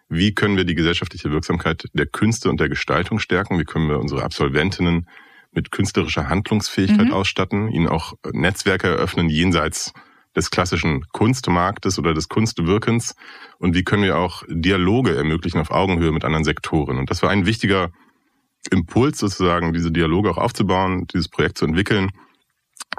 Wie 0.09 0.35
können 0.35 0.57
wir 0.57 0.65
die 0.65 0.77
gesellschaftliche 0.77 1.31
Wirksamkeit 1.33 1.87
der 1.93 2.07
Künste 2.07 2.49
und 2.49 2.61
der 2.61 2.69
Gestaltung 2.69 3.19
stärken? 3.19 3.59
Wie 3.59 3.65
können 3.65 3.89
wir 3.89 3.99
unsere 3.99 4.23
Absolventinnen 4.23 5.09
mit 5.53 5.73
künstlerischer 5.73 6.29
Handlungsfähigkeit 6.29 7.09
mhm. 7.09 7.13
ausstatten, 7.13 7.69
ihnen 7.69 7.89
auch 7.89 8.15
Netzwerke 8.33 8.89
eröffnen 8.89 9.29
jenseits 9.29 9.93
des 10.37 10.51
klassischen 10.51 11.07
Kunstmarktes 11.13 11.99
oder 11.99 12.15
des 12.15 12.29
Kunstwirkens? 12.29 13.17
Und 13.59 13.75
wie 13.75 13.83
können 13.83 14.05
wir 14.05 14.19
auch 14.19 14.45
Dialoge 14.49 15.17
ermöglichen 15.17 15.59
auf 15.59 15.73
Augenhöhe 15.73 16.13
mit 16.13 16.25
anderen 16.25 16.45
Sektoren? 16.45 16.99
Und 16.99 17.11
das 17.11 17.23
war 17.23 17.31
ein 17.31 17.47
wichtiger 17.47 17.91
Impuls 18.69 19.19
sozusagen, 19.19 19.73
diese 19.73 19.91
Dialoge 19.91 20.31
auch 20.31 20.39
aufzubauen, 20.39 21.07
dieses 21.13 21.29
Projekt 21.29 21.59
zu 21.59 21.65
entwickeln. 21.65 22.11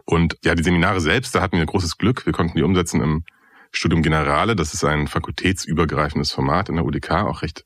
Und 0.05 0.37
ja, 0.43 0.55
die 0.55 0.63
Seminare 0.63 1.01
selbst, 1.01 1.35
da 1.35 1.41
hatten 1.41 1.57
wir 1.57 1.65
großes 1.65 1.97
Glück. 1.97 2.25
Wir 2.25 2.33
konnten 2.33 2.57
die 2.57 2.63
umsetzen 2.63 3.01
im 3.01 3.23
Studium 3.71 4.01
Generale. 4.01 4.55
Das 4.55 4.73
ist 4.73 4.83
ein 4.83 5.07
fakultätsübergreifendes 5.07 6.31
Format 6.31 6.69
in 6.69 6.75
der 6.75 6.85
UDK, 6.85 7.11
auch 7.11 7.41
recht 7.41 7.65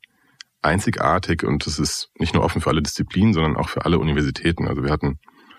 einzigartig 0.62 1.42
und 1.42 1.66
es 1.66 1.78
ist 1.78 2.10
nicht 2.18 2.34
nur 2.34 2.44
offen 2.44 2.60
für 2.60 2.70
alle 2.70 2.82
Disziplinen, 2.82 3.34
sondern 3.34 3.56
auch 3.56 3.68
für 3.68 3.84
alle 3.84 3.98
Universitäten. 3.98 4.68
Also 4.68 4.84
wir 4.84 4.90
hatten 4.90 5.18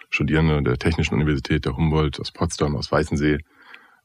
Studierende 0.09 0.63
der 0.63 0.77
Technischen 0.77 1.15
Universität, 1.15 1.65
der 1.65 1.75
Humboldt, 1.75 2.19
aus 2.19 2.31
Potsdam, 2.31 2.75
aus 2.75 2.91
Weißensee, 2.91 3.39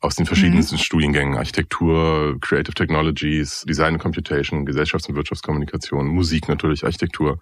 aus 0.01 0.17
den 0.17 0.27
verschiedensten 0.27 0.77
mhm. 0.77 0.81
Studiengängen, 0.81 1.37
Architektur, 1.37 2.39
Creative 2.41 2.75
Technologies, 2.75 3.65
Design 3.69 3.95
and 3.95 4.03
Computation, 4.03 4.67
Gesellschafts- 4.67 5.09
und 5.09 5.17
Wirtschaftskommunikation, 5.17 6.07
Musik 6.07 6.49
natürlich, 6.49 6.85
Architektur, 6.85 7.41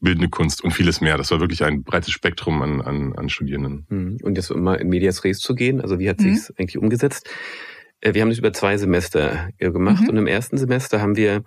bildende 0.00 0.28
Kunst 0.28 0.64
und 0.64 0.72
vieles 0.72 1.00
mehr. 1.00 1.18
Das 1.18 1.30
war 1.30 1.40
wirklich 1.40 1.64
ein 1.64 1.82
breites 1.82 2.10
Spektrum 2.10 2.62
an, 2.62 2.80
an, 2.80 3.14
an 3.16 3.28
Studierenden. 3.28 3.86
Mhm. 3.88 4.18
Und 4.22 4.36
jetzt 4.36 4.50
um 4.50 4.62
mal 4.62 4.76
in 4.76 4.88
Medias 4.88 5.24
Res 5.24 5.38
zu 5.38 5.54
gehen, 5.54 5.80
also 5.80 5.98
wie 5.98 6.08
hat 6.08 6.20
mhm. 6.20 6.34
sich 6.34 6.58
eigentlich 6.58 6.78
umgesetzt? 6.78 7.28
Äh, 8.00 8.14
wir 8.14 8.22
haben 8.22 8.30
das 8.30 8.38
über 8.38 8.52
zwei 8.52 8.76
Semester 8.76 9.50
äh, 9.58 9.70
gemacht 9.70 10.04
mhm. 10.04 10.10
und 10.10 10.16
im 10.16 10.26
ersten 10.26 10.58
Semester 10.58 11.00
haben 11.00 11.16
wir 11.16 11.44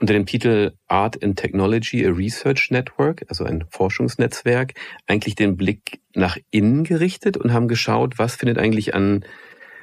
unter 0.00 0.12
dem 0.12 0.26
Titel 0.26 0.72
Art 0.88 1.22
and 1.22 1.38
Technology, 1.38 2.04
a 2.04 2.10
Research 2.10 2.70
Network, 2.70 3.24
also 3.28 3.44
ein 3.44 3.64
Forschungsnetzwerk, 3.70 4.72
eigentlich 5.06 5.36
den 5.36 5.56
Blick 5.56 6.00
nach 6.14 6.36
innen 6.50 6.84
gerichtet 6.84 7.36
und 7.36 7.52
haben 7.52 7.68
geschaut, 7.68 8.18
was 8.18 8.36
findet 8.36 8.58
eigentlich 8.58 8.94
an 8.94 9.24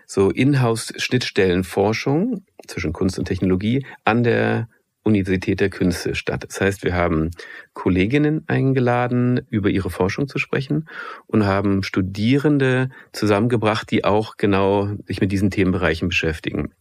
so 0.06 0.30
Inhouse-Schnittstellenforschung 0.30 2.46
zwischen 2.68 2.92
Kunst 2.92 3.18
und 3.18 3.26
Technologie 3.26 3.86
an 4.04 4.24
der 4.24 4.68
Universität 5.04 5.60
der 5.60 5.70
Künste 5.70 6.16
statt. 6.16 6.46
Das 6.48 6.62
heißt, 6.62 6.84
wir 6.84 6.94
haben 6.94 7.32
Kolleginnen 7.74 8.44
eingeladen, 8.48 9.42
über 9.50 9.70
ihre 9.70 9.90
Forschung 9.90 10.28
zu 10.28 10.38
sprechen 10.38 10.88
und 11.28 11.46
haben 11.46 11.84
Studierende 11.84 12.90
zusammengebracht, 13.12 13.90
die 13.90 14.04
auch 14.04 14.38
genau 14.38 14.90
sich 15.06 15.22
mit 15.22 15.32
diesen 15.32 15.50
Themenbereichen 15.50 16.10
beschäftigen. 16.10 16.74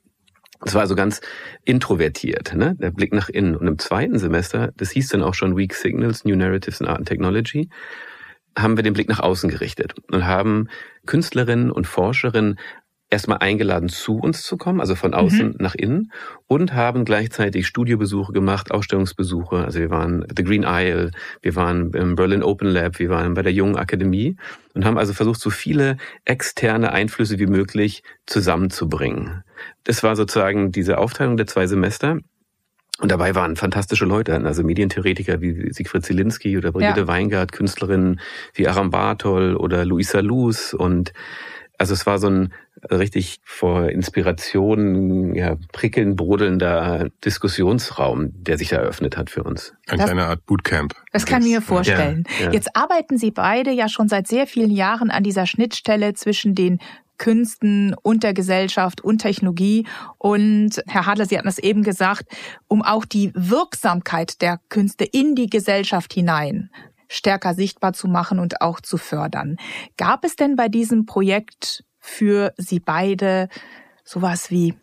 Das 0.63 0.75
war 0.75 0.83
also 0.83 0.95
ganz 0.95 1.23
introvertiert, 1.65 2.55
ne? 2.55 2.77
der 2.79 2.91
Blick 2.91 3.15
nach 3.15 3.31
innen. 3.31 3.57
Und 3.57 3.67
im 3.67 3.79
zweiten 3.79 4.19
Semester, 4.19 4.73
das 4.77 4.91
hieß 4.91 5.09
dann 5.09 5.23
auch 5.23 5.35
schon 5.35 5.57
Weak 5.57 5.75
Signals, 5.75 6.25
New 6.25 6.37
Narratives 6.37 6.81
in 6.81 6.87
Art 6.87 6.99
and 6.99 7.09
Technology, 7.09 7.71
haben 8.59 8.77
wir 8.77 8.83
den 8.83 8.93
Blick 8.93 9.09
nach 9.09 9.21
außen 9.21 9.49
gerichtet 9.49 9.95
und 10.11 10.27
haben 10.27 10.69
Künstlerinnen 11.07 11.71
und 11.71 11.87
Forscherinnen 11.87 12.59
erstmal 13.11 13.39
eingeladen, 13.39 13.89
zu 13.89 14.19
uns 14.19 14.45
zu 14.45 14.57
kommen, 14.57 14.81
also 14.81 14.95
von 14.95 15.15
außen 15.15 15.49
mhm. 15.49 15.57
nach 15.59 15.75
innen 15.75 16.13
und 16.47 16.73
haben 16.73 17.05
gleichzeitig 17.05 17.67
Studiobesuche 17.67 18.33
gemacht, 18.33 18.71
Ausstellungsbesuche. 18.71 19.65
Also 19.65 19.81
wir 19.81 19.91
waren 19.91 20.25
The 20.35 20.45
Green 20.45 20.65
Isle, 20.67 21.11
wir 21.43 21.57
waren 21.57 21.93
im 21.93 22.15
Berlin 22.15 22.45
Open 22.45 22.69
Lab, 22.69 22.99
wir 23.01 23.11
waren 23.11 23.35
bei 23.35 23.43
der 23.43 23.53
Jungen 23.53 23.77
Akademie 23.77 24.37
und 24.75 24.85
haben 24.85 24.97
also 24.97 25.13
versucht, 25.13 25.41
so 25.41 25.51
viele 25.51 25.97
externe 26.25 26.93
Einflüsse 26.93 27.39
wie 27.41 27.47
möglich 27.47 28.05
zusammenzubringen. 28.27 29.43
Das 29.85 30.03
war 30.05 30.15
sozusagen 30.15 30.71
diese 30.71 30.99
Aufteilung 30.99 31.37
der 31.37 31.49
zwei 31.49 31.67
Semester. 31.67 32.19
Und 33.01 33.11
dabei 33.11 33.35
waren 33.35 33.57
fantastische 33.57 34.05
Leute, 34.05 34.37
also 34.45 34.63
Medientheoretiker 34.63 35.41
wie 35.41 35.73
Siegfried 35.73 36.05
Zielinski 36.05 36.59
oder 36.59 36.71
Brigitte 36.71 37.01
ja. 37.01 37.09
Weingart, 37.09 37.51
Künstlerinnen 37.51 38.21
wie 38.53 38.69
Aram 38.69 38.91
Bartol 38.91 39.57
oder 39.57 39.87
Luisa 39.87 40.21
Luz 40.21 40.75
und 40.75 41.15
also 41.81 41.95
es 41.95 42.05
war 42.05 42.19
so 42.19 42.29
ein 42.29 42.53
richtig 42.91 43.41
vor 43.43 43.89
Inspiration 43.89 45.35
ja, 45.35 45.57
prickeln, 45.73 46.15
brodelnder 46.15 47.09
Diskussionsraum, 47.25 48.33
der 48.35 48.59
sich 48.59 48.73
eröffnet 48.73 49.17
hat 49.17 49.31
für 49.31 49.45
uns. 49.45 49.73
Ein 49.89 49.97
das, 49.97 50.05
kleiner 50.05 50.27
Art 50.27 50.45
Bootcamp. 50.45 50.95
Das 51.11 51.25
kann 51.25 51.41
ich 51.41 51.49
mir 51.49 51.63
vorstellen. 51.63 52.25
Ja, 52.39 52.47
ja. 52.47 52.53
Jetzt 52.53 52.77
arbeiten 52.77 53.17
Sie 53.17 53.31
beide 53.31 53.71
ja 53.71 53.89
schon 53.89 54.11
seit 54.11 54.29
sehr 54.29 54.47
vielen 54.47 54.71
Jahren 54.71 55.11
an 55.11 55.23
dieser 55.23 55.47
Schnittstelle 55.47 56.13
zwischen 56.13 56.55
den 56.55 56.81
Künsten 57.17 57.95
und 58.03 58.25
der 58.25 58.35
Gesellschaft 58.35 59.01
und 59.01 59.19
Technologie. 59.19 59.87
Und 60.19 60.83
Herr 60.87 61.07
Hadler, 61.07 61.25
Sie 61.25 61.39
hatten 61.39 61.49
es 61.49 61.59
eben 61.59 61.83
gesagt, 61.83 62.25
um 62.69 62.83
auch 62.83 63.07
die 63.07 63.33
Wirksamkeit 63.35 64.43
der 64.43 64.61
Künste 64.69 65.05
in 65.05 65.35
die 65.35 65.49
Gesellschaft 65.49 66.13
hinein 66.13 66.69
stärker 67.11 67.55
sichtbar 67.55 67.93
zu 67.93 68.09
machen 68.09 68.39
und 68.39 68.63
auch 68.63 68.81
zu 68.81 68.97
fördern. 68.97 69.57
Gab 69.99 70.25
es 70.25 70.37
denn 70.37 70.57
bei 70.57 70.69
diesem 70.69 71.05
Projekt 71.05 71.85
für 71.99 72.55
Sie 72.57 72.81
beide 72.81 73.49
sowas 74.05 74.51
wie 74.51 74.75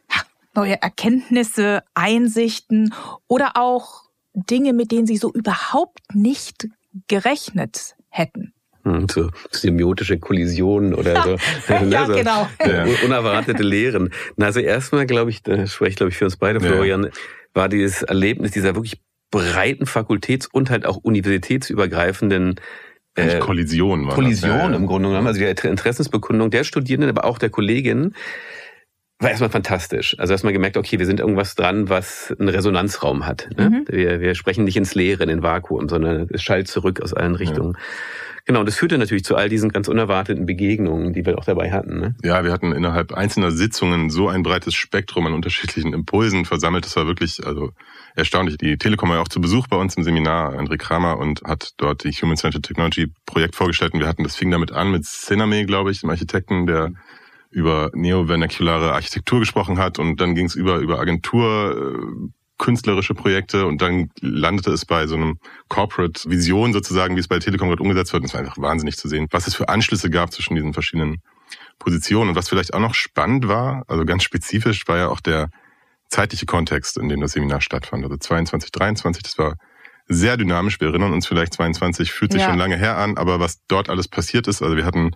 neue 0.53 0.81
Erkenntnisse, 0.81 1.83
Einsichten 1.95 2.93
oder 3.27 3.53
auch 3.55 4.03
Dinge, 4.33 4.73
mit 4.73 4.91
denen 4.91 5.07
Sie 5.07 5.17
so 5.17 5.31
überhaupt 5.31 6.01
nicht 6.13 6.67
gerechnet 7.07 7.95
hätten? 8.09 8.53
Hm, 8.83 9.07
so 9.09 9.29
semiotische 9.51 10.19
Kollisionen 10.19 10.93
oder 10.93 11.23
so. 11.23 11.37
ja, 11.89 12.01
also, 12.01 12.13
genau. 12.13 12.47
Unerwartete 13.05 13.63
Lehren. 13.63 14.11
Also 14.39 14.59
erstmal, 14.59 15.05
glaube 15.05 15.29
ich, 15.29 15.43
da 15.43 15.65
spreche 15.65 15.91
ich, 15.91 15.95
glaube 15.95 16.11
ich, 16.11 16.17
für 16.17 16.25
uns 16.25 16.35
beide, 16.35 16.59
Florian, 16.59 17.05
ja. 17.05 17.09
war 17.53 17.69
dieses 17.69 18.03
Erlebnis 18.03 18.51
dieser 18.51 18.75
wirklich 18.75 19.01
breiten 19.31 19.85
Fakultäts- 19.85 20.47
und 20.51 20.69
halt 20.69 20.85
auch 20.85 20.97
universitätsübergreifenden 20.97 22.59
äh, 23.15 23.39
Kollision 23.39 24.05
war 24.05 24.13
Kollision 24.13 24.71
das, 24.71 24.79
im 24.79 24.87
Grunde 24.87 25.09
genommen, 25.09 25.27
also 25.27 25.39
die 25.39 25.67
Interessensbekundung 25.67 26.51
der 26.51 26.63
Studierenden, 26.63 27.09
aber 27.09 27.25
auch 27.25 27.39
der 27.39 27.49
Kolleginnen, 27.49 28.15
war 29.19 29.29
erstmal 29.29 29.49
fantastisch. 29.49 30.15
Also 30.19 30.33
erstmal 30.33 30.53
gemerkt, 30.53 30.77
okay, 30.77 30.99
wir 30.99 31.05
sind 31.05 31.19
irgendwas 31.19 31.55
dran, 31.55 31.89
was 31.89 32.35
einen 32.37 32.49
Resonanzraum 32.49 33.25
hat. 33.25 33.49
Ne? 33.57 33.69
Mhm. 33.69 33.85
Wir, 33.89 34.19
wir 34.19 34.35
sprechen 34.35 34.63
nicht 34.63 34.77
ins 34.77 34.93
Leere, 34.93 35.23
in 35.23 35.29
den 35.29 35.43
Vakuum, 35.43 35.89
sondern 35.89 36.27
es 36.31 36.43
schallt 36.43 36.67
zurück 36.67 37.01
aus 37.01 37.13
allen 37.13 37.35
Richtungen. 37.35 37.73
Ja. 37.73 37.79
Genau, 38.45 38.63
das 38.63 38.77
führte 38.77 38.97
natürlich 38.97 39.25
zu 39.25 39.35
all 39.35 39.49
diesen 39.49 39.73
ganz 39.73 39.89
unerwarteten 39.89 40.45
Begegnungen, 40.45 41.11
die 41.11 41.25
wir 41.25 41.37
auch 41.37 41.43
dabei 41.43 41.69
hatten. 41.69 41.99
Ne? 41.99 42.15
Ja, 42.23 42.45
wir 42.45 42.53
hatten 42.53 42.71
innerhalb 42.71 43.11
einzelner 43.11 43.51
Sitzungen 43.51 44.09
so 44.09 44.29
ein 44.29 44.41
breites 44.41 44.73
Spektrum 44.73 45.27
an 45.27 45.33
unterschiedlichen 45.33 45.93
Impulsen 45.93 46.45
versammelt. 46.45 46.85
Das 46.85 46.95
war 46.95 47.07
wirklich 47.07 47.45
also 47.45 47.71
erstaunlich. 48.15 48.57
Die 48.57 48.77
Telekom 48.77 49.09
war 49.09 49.17
ja 49.17 49.21
auch 49.21 49.27
zu 49.27 49.41
Besuch 49.41 49.67
bei 49.67 49.75
uns 49.75 49.95
im 49.95 50.03
Seminar, 50.03 50.53
André 50.53 50.77
Kramer, 50.77 51.17
und 51.17 51.41
hat 51.43 51.73
dort 51.75 52.05
die 52.05 52.11
Human 52.11 52.37
Centered 52.37 52.63
Technology 52.63 53.11
Projekt 53.25 53.55
vorgestellt. 53.55 53.93
Und 53.93 53.99
wir 53.99 54.07
hatten, 54.07 54.23
das 54.23 54.37
fing 54.37 54.49
damit 54.49 54.71
an 54.71 54.91
mit 54.91 55.03
Ciname, 55.03 55.65
glaube 55.65 55.91
ich, 55.91 55.99
dem 55.99 56.09
Architekten, 56.09 56.67
der 56.67 56.93
über 57.49 57.91
neovernaculare 57.93 58.93
Architektur 58.93 59.39
gesprochen 59.39 59.77
hat 59.77 59.99
und 59.99 60.19
dann 60.19 60.35
ging 60.35 60.45
es 60.45 60.55
über 60.55 60.77
über 60.77 60.99
Agentur 60.99 61.75
äh, 61.75 62.29
künstlerische 62.57 63.13
Projekte 63.13 63.65
und 63.67 63.81
dann 63.81 64.09
landete 64.19 64.71
es 64.71 64.85
bei 64.85 65.07
so 65.07 65.15
einem 65.15 65.39
Corporate 65.69 66.29
Vision 66.29 66.73
sozusagen, 66.73 67.15
wie 67.15 67.19
es 67.19 67.27
bei 67.27 67.39
Telekom 67.39 67.69
gerade 67.69 67.83
umgesetzt 67.83 68.13
wird. 68.13 68.23
Und 68.23 68.27
es 68.27 68.33
war 68.33 68.41
einfach 68.41 68.57
wahnsinnig 68.57 68.97
zu 68.97 69.07
sehen, 69.07 69.27
was 69.31 69.47
es 69.47 69.55
für 69.55 69.69
Anschlüsse 69.69 70.09
gab 70.09 70.31
zwischen 70.33 70.55
diesen 70.55 70.73
verschiedenen 70.73 71.21
Positionen. 71.77 72.29
Und 72.29 72.35
was 72.35 72.49
vielleicht 72.49 72.73
auch 72.73 72.79
noch 72.79 72.95
spannend 72.95 73.47
war, 73.47 73.83
also 73.87 74.05
ganz 74.05 74.23
spezifisch, 74.23 74.87
war 74.87 74.97
ja 74.97 75.09
auch 75.09 75.19
der 75.19 75.49
zeitliche 76.09 76.45
Kontext, 76.45 76.97
in 76.97 77.09
dem 77.09 77.21
das 77.21 77.33
Seminar 77.33 77.61
stattfand. 77.61 78.03
Also 78.03 78.17
22, 78.17 78.71
23, 78.71 79.23
das 79.23 79.37
war 79.37 79.55
sehr 80.07 80.37
dynamisch. 80.37 80.79
Wir 80.79 80.87
erinnern 80.87 81.13
uns 81.13 81.27
vielleicht 81.27 81.53
22, 81.53 82.11
fühlt 82.11 82.31
sich 82.31 82.41
ja. 82.41 82.49
schon 82.49 82.57
lange 82.57 82.77
her 82.77 82.97
an, 82.97 83.17
aber 83.17 83.39
was 83.39 83.61
dort 83.67 83.89
alles 83.89 84.07
passiert 84.07 84.47
ist, 84.47 84.61
also 84.61 84.77
wir 84.77 84.85
hatten 84.85 85.11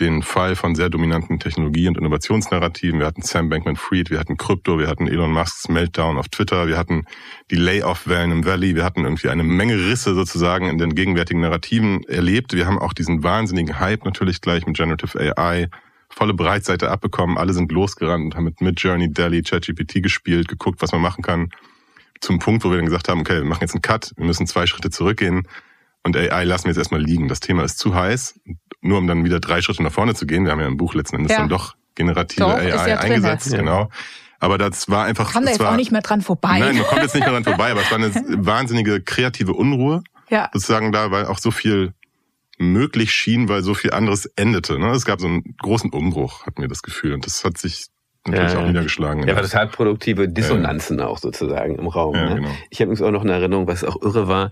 den 0.00 0.22
Fall 0.22 0.54
von 0.54 0.74
sehr 0.74 0.90
dominanten 0.90 1.40
Technologie- 1.40 1.88
und 1.88 1.98
Innovationsnarrativen. 1.98 3.00
Wir 3.00 3.06
hatten 3.06 3.22
Sam 3.22 3.48
Bankman-Fried, 3.48 4.10
wir 4.10 4.20
hatten 4.20 4.36
Krypto, 4.36 4.78
wir 4.78 4.86
hatten 4.86 5.08
Elon 5.08 5.32
Musks 5.32 5.68
Meltdown 5.68 6.18
auf 6.18 6.28
Twitter, 6.28 6.68
wir 6.68 6.78
hatten 6.78 7.04
die 7.50 7.56
Layoff-Wellen 7.56 8.30
im 8.30 8.44
Valley, 8.44 8.76
wir 8.76 8.84
hatten 8.84 9.04
irgendwie 9.04 9.28
eine 9.28 9.42
Menge 9.42 9.74
Risse 9.74 10.14
sozusagen 10.14 10.68
in 10.68 10.78
den 10.78 10.94
gegenwärtigen 10.94 11.40
Narrativen 11.40 12.04
erlebt. 12.04 12.52
Wir 12.52 12.66
haben 12.66 12.78
auch 12.78 12.92
diesen 12.92 13.22
wahnsinnigen 13.22 13.80
Hype 13.80 14.04
natürlich 14.04 14.40
gleich 14.40 14.66
mit 14.66 14.76
Generative 14.76 15.36
AI 15.36 15.68
volle 16.08 16.34
Breitseite 16.34 16.90
abbekommen. 16.90 17.36
Alle 17.36 17.52
sind 17.52 17.70
losgerannt 17.72 18.24
und 18.24 18.34
haben 18.34 18.44
mit 18.44 18.60
Midjourney, 18.60 19.12
Delhi, 19.12 19.42
ChatGPT 19.42 20.02
gespielt, 20.02 20.48
geguckt, 20.48 20.80
was 20.80 20.92
man 20.92 21.02
machen 21.02 21.22
kann. 21.22 21.50
Zum 22.20 22.38
Punkt, 22.38 22.64
wo 22.64 22.70
wir 22.70 22.76
dann 22.76 22.86
gesagt 22.86 23.08
haben, 23.08 23.20
okay, 23.20 23.36
wir 23.36 23.44
machen 23.44 23.60
jetzt 23.60 23.74
einen 23.74 23.82
Cut, 23.82 24.12
wir 24.16 24.24
müssen 24.24 24.46
zwei 24.46 24.66
Schritte 24.66 24.90
zurückgehen 24.90 25.46
und 26.08 26.16
AI 26.16 26.44
lassen 26.44 26.64
wir 26.64 26.70
jetzt 26.70 26.78
erstmal 26.78 27.02
liegen. 27.02 27.28
Das 27.28 27.40
Thema 27.40 27.64
ist 27.64 27.78
zu 27.78 27.94
heiß 27.94 28.40
nur 28.80 28.98
um 28.98 29.06
dann 29.06 29.24
wieder 29.24 29.40
drei 29.40 29.60
Schritte 29.60 29.82
nach 29.82 29.92
vorne 29.92 30.14
zu 30.14 30.26
gehen. 30.26 30.44
Wir 30.44 30.52
haben 30.52 30.60
ja 30.60 30.66
im 30.66 30.76
Buch 30.76 30.94
letzten 30.94 31.16
Endes 31.16 31.32
ja. 31.32 31.38
dann 31.38 31.48
doch 31.48 31.74
generative 31.94 32.40
doch, 32.40 32.54
AI 32.54 32.68
ja 32.68 32.98
eingesetzt, 32.98 33.50
drin, 33.50 33.60
genau. 33.60 33.90
Aber 34.40 34.56
das 34.56 34.88
war 34.88 35.04
einfach. 35.04 35.32
Kam 35.32 35.44
da 35.44 35.50
jetzt 35.50 35.60
war, 35.60 35.72
auch 35.72 35.76
nicht 35.76 35.90
mehr 35.90 36.00
dran 36.00 36.22
vorbei. 36.22 36.60
Nein, 36.60 36.76
man 36.76 36.86
kommt 36.86 37.02
jetzt 37.02 37.14
nicht 37.14 37.24
mehr 37.24 37.32
dran 37.32 37.44
vorbei, 37.56 37.72
aber 37.72 37.80
es 37.80 37.90
war 37.90 37.98
eine 37.98 38.46
wahnsinnige 38.46 39.02
kreative 39.02 39.52
Unruhe. 39.52 40.02
Ja. 40.30 40.48
Sozusagen 40.52 40.92
da, 40.92 41.10
weil 41.10 41.26
auch 41.26 41.38
so 41.38 41.50
viel 41.50 41.92
möglich 42.58 43.12
schien, 43.12 43.48
weil 43.48 43.62
so 43.62 43.74
viel 43.74 43.92
anderes 43.92 44.26
endete. 44.36 44.78
Ne? 44.78 44.90
Es 44.90 45.04
gab 45.04 45.20
so 45.20 45.26
einen 45.26 45.56
großen 45.60 45.90
Umbruch, 45.90 46.46
hatten 46.46 46.60
wir 46.60 46.68
das 46.68 46.82
Gefühl. 46.82 47.14
Und 47.14 47.26
das 47.26 47.44
hat 47.44 47.58
sich 47.58 47.86
natürlich 48.26 48.52
ja, 48.52 48.60
auch 48.60 48.66
niedergeschlagen. 48.66 49.26
Ja, 49.26 49.34
war 49.34 49.42
total 49.42 49.68
produktive 49.68 50.28
Dissonanzen 50.28 50.98
ja. 50.98 51.06
auch 51.06 51.18
sozusagen 51.18 51.76
im 51.76 51.86
Raum. 51.86 52.14
Ja, 52.14 52.28
ne? 52.28 52.34
genau. 52.36 52.50
Ich 52.70 52.80
habe 52.80 52.90
übrigens 52.90 53.02
auch 53.02 53.10
noch 53.10 53.22
eine 53.22 53.32
Erinnerung, 53.32 53.66
was 53.66 53.84
auch 53.84 54.00
irre 54.00 54.28
war. 54.28 54.50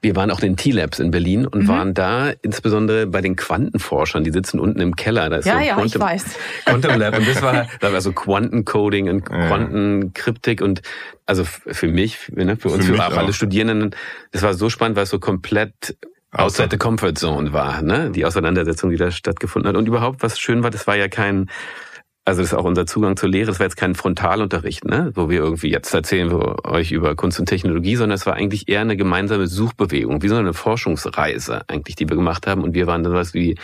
Wir 0.00 0.14
waren 0.14 0.30
auch 0.30 0.40
in 0.40 0.52
den 0.52 0.56
T-Labs 0.56 1.00
in 1.00 1.10
Berlin 1.10 1.46
und 1.46 1.64
mhm. 1.64 1.68
waren 1.68 1.94
da 1.94 2.30
insbesondere 2.42 3.06
bei 3.06 3.20
den 3.20 3.34
Quantenforschern, 3.34 4.22
die 4.22 4.30
sitzen 4.30 4.60
unten 4.60 4.80
im 4.80 4.94
Keller. 4.94 5.28
Da 5.28 5.36
ist 5.38 5.46
ja, 5.46 5.54
so 5.54 5.58
ja, 5.60 5.74
Quantum, 5.74 5.86
ich 5.86 6.00
weiß. 6.00 6.24
Quantum 6.66 6.98
Lab 6.98 7.18
und 7.18 7.26
das 7.26 7.42
war, 7.42 7.66
da 7.80 7.92
war 7.92 8.00
so 8.00 8.12
Quantencoding 8.12 9.08
und 9.08 9.24
Quantenkryptik 9.24 10.62
und 10.62 10.82
also 11.26 11.44
für 11.44 11.88
mich, 11.88 12.30
ne, 12.30 12.56
für 12.56 12.68
uns, 12.68 12.86
für, 12.86 12.94
für 12.94 13.06
auch 13.06 13.16
alle 13.16 13.32
Studierenden, 13.32 13.94
das 14.30 14.42
war 14.42 14.54
so 14.54 14.70
spannend, 14.70 14.96
weil 14.96 15.02
es 15.02 15.10
so 15.10 15.18
komplett 15.18 15.96
outside 16.32 16.68
the 16.70 16.78
comfort 16.78 17.14
zone 17.14 17.52
war, 17.52 17.82
ne? 17.82 18.10
Die 18.10 18.24
Auseinandersetzung, 18.24 18.90
die 18.90 18.96
da 18.96 19.10
stattgefunden 19.10 19.68
hat. 19.68 19.76
Und 19.76 19.88
überhaupt, 19.88 20.22
was 20.22 20.38
schön 20.38 20.62
war, 20.62 20.70
das 20.70 20.86
war 20.86 20.96
ja 20.96 21.08
kein 21.08 21.50
Also 22.28 22.42
das 22.42 22.52
ist 22.52 22.58
auch 22.58 22.66
unser 22.66 22.84
Zugang 22.84 23.16
zur 23.16 23.30
Lehre. 23.30 23.46
Das 23.46 23.58
war 23.58 23.64
jetzt 23.64 23.78
kein 23.78 23.94
Frontalunterricht, 23.94 24.84
ne? 24.84 25.12
wo 25.14 25.30
wir 25.30 25.38
irgendwie 25.38 25.70
jetzt 25.70 25.94
erzählen 25.94 26.30
wir 26.30 26.62
euch 26.66 26.92
über 26.92 27.16
Kunst 27.16 27.40
und 27.40 27.46
Technologie, 27.46 27.96
sondern 27.96 28.16
es 28.16 28.26
war 28.26 28.34
eigentlich 28.34 28.68
eher 28.68 28.82
eine 28.82 28.98
gemeinsame 28.98 29.46
Suchbewegung, 29.46 30.20
wie 30.20 30.28
so 30.28 30.36
eine 30.36 30.52
Forschungsreise 30.52 31.62
eigentlich, 31.68 31.96
die 31.96 32.06
wir 32.06 32.16
gemacht 32.16 32.46
haben. 32.46 32.64
Und 32.64 32.74
wir 32.74 32.86
waren 32.86 33.02
dann 33.02 33.14
was 33.14 33.32
wie 33.32 33.56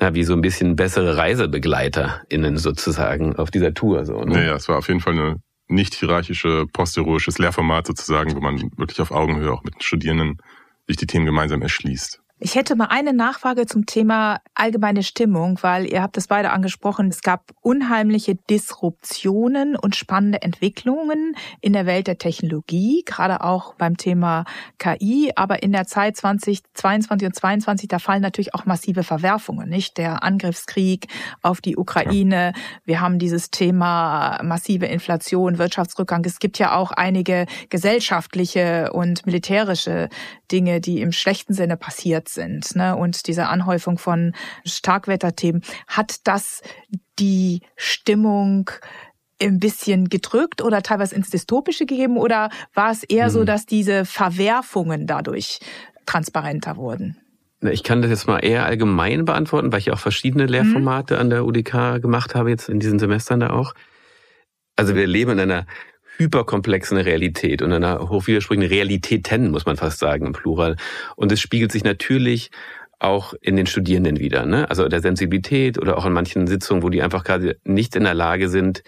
na, 0.00 0.12
wie 0.12 0.24
so 0.24 0.32
ein 0.32 0.40
bisschen 0.40 0.74
bessere 0.74 1.16
ReisebegleiterInnen 1.16 2.56
sozusagen 2.56 3.36
auf 3.36 3.52
dieser 3.52 3.74
Tour. 3.74 4.04
So, 4.04 4.24
ne? 4.24 4.38
Naja, 4.38 4.56
es 4.56 4.68
war 4.68 4.78
auf 4.78 4.88
jeden 4.88 4.98
Fall 4.98 5.12
eine 5.12 5.36
nicht 5.68 5.94
hierarchische, 5.94 6.64
postheroisches 6.72 7.38
Lehrformat 7.38 7.86
sozusagen, 7.86 8.34
wo 8.34 8.40
man 8.40 8.72
wirklich 8.76 9.00
auf 9.00 9.12
Augenhöhe 9.12 9.52
auch 9.52 9.62
mit 9.62 9.76
den 9.76 9.82
Studierenden 9.82 10.38
sich 10.88 10.96
die 10.96 11.06
Themen 11.06 11.26
gemeinsam 11.26 11.62
erschließt. 11.62 12.23
Ich 12.44 12.56
hätte 12.56 12.76
mal 12.76 12.88
eine 12.90 13.14
Nachfrage 13.14 13.64
zum 13.64 13.86
Thema 13.86 14.38
allgemeine 14.54 15.02
Stimmung, 15.02 15.58
weil 15.62 15.90
ihr 15.90 16.02
habt 16.02 16.18
es 16.18 16.28
beide 16.28 16.50
angesprochen. 16.50 17.08
Es 17.08 17.22
gab 17.22 17.52
unheimliche 17.62 18.34
Disruptionen 18.34 19.76
und 19.76 19.96
spannende 19.96 20.42
Entwicklungen 20.42 21.36
in 21.62 21.72
der 21.72 21.86
Welt 21.86 22.06
der 22.06 22.18
Technologie, 22.18 23.02
gerade 23.06 23.42
auch 23.42 23.76
beim 23.76 23.96
Thema 23.96 24.44
KI. 24.76 25.32
Aber 25.36 25.62
in 25.62 25.72
der 25.72 25.86
Zeit 25.86 26.18
2022 26.18 27.28
und 27.28 27.34
2022, 27.34 27.88
da 27.88 27.98
fallen 27.98 28.20
natürlich 28.20 28.54
auch 28.54 28.66
massive 28.66 29.04
Verwerfungen, 29.04 29.70
nicht? 29.70 29.96
Der 29.96 30.22
Angriffskrieg 30.22 31.06
auf 31.40 31.62
die 31.62 31.78
Ukraine. 31.78 32.52
Wir 32.84 33.00
haben 33.00 33.18
dieses 33.18 33.52
Thema 33.52 34.38
massive 34.42 34.84
Inflation, 34.84 35.56
Wirtschaftsrückgang. 35.56 36.22
Es 36.26 36.40
gibt 36.40 36.58
ja 36.58 36.76
auch 36.76 36.90
einige 36.90 37.46
gesellschaftliche 37.70 38.92
und 38.92 39.24
militärische 39.24 40.10
Dinge, 40.54 40.80
die 40.80 41.00
im 41.00 41.10
schlechten 41.10 41.52
Sinne 41.52 41.76
passiert 41.76 42.28
sind. 42.28 42.76
Ne? 42.76 42.94
Und 42.94 43.26
diese 43.26 43.48
Anhäufung 43.48 43.98
von 43.98 44.34
Starkwetterthemen, 44.64 45.62
hat 45.88 46.26
das 46.28 46.62
die 47.18 47.60
Stimmung 47.74 48.70
ein 49.42 49.58
bisschen 49.58 50.08
gedrückt 50.08 50.62
oder 50.62 50.80
teilweise 50.82 51.16
ins 51.16 51.30
Dystopische 51.30 51.86
gegeben 51.86 52.16
oder 52.16 52.50
war 52.72 52.92
es 52.92 53.02
eher 53.02 53.26
mhm. 53.26 53.30
so, 53.30 53.44
dass 53.44 53.66
diese 53.66 54.04
Verwerfungen 54.04 55.08
dadurch 55.08 55.58
transparenter 56.06 56.76
wurden? 56.76 57.16
Ich 57.60 57.82
kann 57.82 58.00
das 58.00 58.10
jetzt 58.10 58.28
mal 58.28 58.38
eher 58.38 58.64
allgemein 58.64 59.24
beantworten, 59.24 59.72
weil 59.72 59.80
ich 59.80 59.90
auch 59.90 59.98
verschiedene 59.98 60.46
Lehrformate 60.46 61.14
mhm. 61.14 61.20
an 61.20 61.30
der 61.30 61.44
UDK 61.44 62.00
gemacht 62.00 62.36
habe, 62.36 62.50
jetzt 62.50 62.68
in 62.68 62.78
diesen 62.78 63.00
Semestern 63.00 63.40
da 63.40 63.50
auch. 63.50 63.74
Also 64.76 64.94
wir 64.94 65.06
leben 65.08 65.32
in 65.32 65.40
einer 65.40 65.66
hyperkomplexen 66.16 66.98
Realität 66.98 67.62
und 67.62 67.72
einer 67.72 68.08
hochwidersprüchlichen 68.08 68.72
Realitäten, 68.72 69.50
muss 69.50 69.66
man 69.66 69.76
fast 69.76 69.98
sagen, 69.98 70.26
im 70.26 70.32
Plural. 70.32 70.76
Und 71.16 71.32
es 71.32 71.40
spiegelt 71.40 71.72
sich 71.72 71.84
natürlich 71.84 72.50
auch 72.98 73.34
in 73.40 73.56
den 73.56 73.66
Studierenden 73.66 74.18
wieder, 74.18 74.46
ne? 74.46 74.68
also 74.70 74.88
der 74.88 75.00
Sensibilität 75.00 75.78
oder 75.78 75.98
auch 75.98 76.06
in 76.06 76.12
manchen 76.12 76.46
Sitzungen, 76.46 76.82
wo 76.82 76.88
die 76.88 77.02
einfach 77.02 77.24
gerade 77.24 77.58
nicht 77.64 77.96
in 77.96 78.04
der 78.04 78.14
Lage 78.14 78.48
sind, 78.48 78.82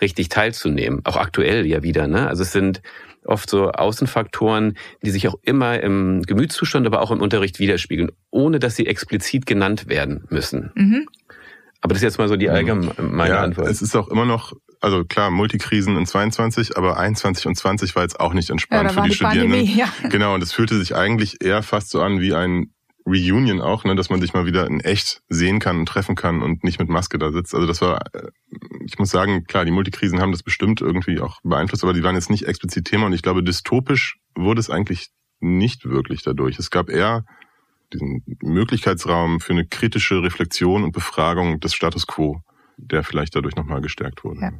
richtig 0.00 0.30
teilzunehmen. 0.30 1.00
Auch 1.04 1.16
aktuell 1.16 1.66
ja 1.66 1.82
wieder. 1.82 2.08
Ne? 2.08 2.26
Also 2.26 2.42
es 2.42 2.52
sind 2.52 2.82
oft 3.24 3.48
so 3.48 3.70
Außenfaktoren, 3.70 4.76
die 5.02 5.10
sich 5.10 5.28
auch 5.28 5.36
immer 5.42 5.80
im 5.80 6.22
Gemütszustand, 6.22 6.86
aber 6.86 7.00
auch 7.00 7.10
im 7.10 7.20
Unterricht 7.20 7.58
widerspiegeln, 7.58 8.10
ohne 8.30 8.58
dass 8.58 8.74
sie 8.74 8.86
explizit 8.86 9.46
genannt 9.46 9.88
werden 9.88 10.24
müssen. 10.28 10.72
Mhm. 10.74 11.06
Aber 11.80 11.94
das 11.94 11.98
ist 11.98 12.04
jetzt 12.04 12.18
mal 12.18 12.28
so 12.28 12.36
die 12.36 12.50
allgemeine 12.50 13.28
ja, 13.28 13.42
Antwort. 13.42 13.68
Es 13.68 13.82
ist 13.82 13.94
auch 13.96 14.08
immer 14.08 14.24
noch 14.24 14.54
also 14.82 15.04
klar, 15.04 15.30
Multikrisen 15.30 15.96
in 15.96 16.06
22, 16.06 16.76
aber 16.76 16.98
21 16.98 17.46
und 17.46 17.54
20 17.54 17.94
war 17.94 18.02
jetzt 18.02 18.18
auch 18.18 18.34
nicht 18.34 18.50
entspannt 18.50 18.90
ja, 18.90 18.92
für 18.92 19.02
die, 19.02 19.08
die 19.10 19.14
Studierenden. 19.14 19.58
Pandemie, 19.60 19.78
ja. 19.78 20.08
Genau, 20.08 20.34
und 20.34 20.42
es 20.42 20.52
fühlte 20.52 20.76
sich 20.78 20.94
eigentlich 20.94 21.42
eher 21.42 21.62
fast 21.62 21.90
so 21.90 22.02
an 22.02 22.20
wie 22.20 22.34
ein 22.34 22.72
Reunion 23.06 23.60
auch, 23.60 23.84
ne, 23.84 23.94
dass 23.94 24.10
man 24.10 24.20
sich 24.20 24.32
mal 24.32 24.46
wieder 24.46 24.66
in 24.66 24.80
echt 24.80 25.22
sehen 25.28 25.58
kann 25.60 25.78
und 25.78 25.86
treffen 25.86 26.14
kann 26.14 26.42
und 26.42 26.62
nicht 26.64 26.78
mit 26.78 26.88
Maske 26.88 27.18
da 27.18 27.32
sitzt. 27.32 27.54
Also 27.54 27.66
das 27.66 27.80
war, 27.80 28.00
äh, 28.12 28.28
ich 28.84 28.98
muss 28.98 29.10
sagen, 29.10 29.44
klar, 29.44 29.64
die 29.64 29.72
Multikrisen 29.72 30.20
haben 30.20 30.32
das 30.32 30.42
bestimmt 30.42 30.80
irgendwie 30.80 31.20
auch 31.20 31.40
beeinflusst, 31.42 31.82
aber 31.82 31.92
die 31.92 32.02
waren 32.02 32.14
jetzt 32.14 32.30
nicht 32.30 32.46
explizit 32.46 32.84
Thema 32.84 33.06
und 33.06 33.12
ich 33.12 33.22
glaube, 33.22 33.42
dystopisch 33.42 34.18
wurde 34.34 34.60
es 34.60 34.70
eigentlich 34.70 35.10
nicht 35.40 35.84
wirklich 35.84 36.22
dadurch. 36.22 36.58
Es 36.58 36.70
gab 36.70 36.90
eher 36.90 37.24
diesen 37.92 38.22
Möglichkeitsraum 38.42 39.40
für 39.40 39.52
eine 39.52 39.66
kritische 39.66 40.22
Reflexion 40.22 40.84
und 40.84 40.92
Befragung 40.92 41.60
des 41.60 41.74
Status 41.74 42.06
quo 42.06 42.42
der 42.90 43.04
vielleicht 43.04 43.34
dadurch 43.36 43.56
nochmal 43.56 43.80
gestärkt 43.80 44.24
wurde. 44.24 44.40
Ja. 44.40 44.50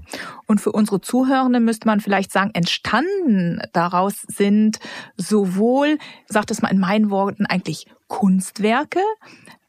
Und 0.47 0.61
für 0.61 0.73
unsere 0.73 1.01
Zuhörenden 1.01 1.65
müsste 1.65 1.87
man 1.87 2.01
vielleicht 2.01 2.33
sagen, 2.33 2.51
entstanden 2.55 3.61
daraus 3.73 4.23
sind 4.23 4.79
sowohl, 5.17 5.99
sagt 6.27 6.51
es 6.51 6.63
mal 6.63 6.71
in 6.71 6.79
meinen 6.79 7.11
Worten, 7.11 7.47
eigentlich 7.47 7.87
Kunstwerke, 8.07 9.01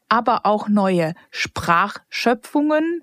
aber 0.08 0.46
auch 0.46 0.68
neue 0.68 1.14
Sprachschöpfungen 1.30 3.02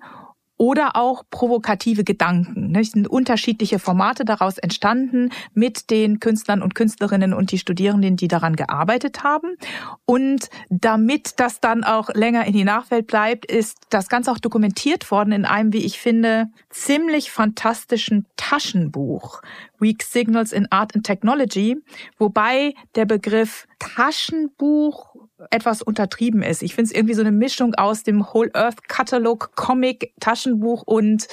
oder 0.62 0.94
auch 0.94 1.24
provokative 1.28 2.04
Gedanken. 2.04 2.72
Es 2.76 2.92
sind 2.92 3.08
unterschiedliche 3.08 3.80
Formate 3.80 4.24
daraus 4.24 4.58
entstanden 4.58 5.30
mit 5.54 5.90
den 5.90 6.20
Künstlern 6.20 6.62
und 6.62 6.76
Künstlerinnen 6.76 7.34
und 7.34 7.50
die 7.50 7.58
Studierenden, 7.58 8.14
die 8.14 8.28
daran 8.28 8.54
gearbeitet 8.54 9.24
haben. 9.24 9.56
Und 10.04 10.50
damit 10.70 11.40
das 11.40 11.58
dann 11.58 11.82
auch 11.82 12.10
länger 12.10 12.44
in 12.44 12.52
die 12.52 12.62
Nachwelt 12.62 13.08
bleibt, 13.08 13.44
ist 13.44 13.76
das 13.90 14.08
Ganze 14.08 14.30
auch 14.30 14.38
dokumentiert 14.38 15.10
worden 15.10 15.32
in 15.32 15.46
einem, 15.46 15.72
wie 15.72 15.84
ich 15.84 15.98
finde, 15.98 16.46
ziemlich 16.70 17.32
fantastischen 17.32 18.26
Taschenbuch. 18.36 19.42
Weak 19.80 20.04
Signals 20.04 20.52
in 20.52 20.70
Art 20.70 20.94
and 20.94 21.04
Technology, 21.04 21.76
wobei 22.18 22.74
der 22.94 23.04
Begriff 23.04 23.66
Taschenbuch 23.80 25.11
etwas 25.50 25.82
untertrieben 25.82 26.42
ist. 26.42 26.62
Ich 26.62 26.74
finde 26.74 26.90
es 26.90 26.94
irgendwie 26.94 27.14
so 27.14 27.22
eine 27.22 27.32
Mischung 27.32 27.74
aus 27.74 28.02
dem 28.02 28.32
Whole 28.32 28.50
Earth 28.54 28.88
Katalog, 28.88 29.54
Comic, 29.56 30.12
Taschenbuch 30.20 30.82
und 30.82 31.26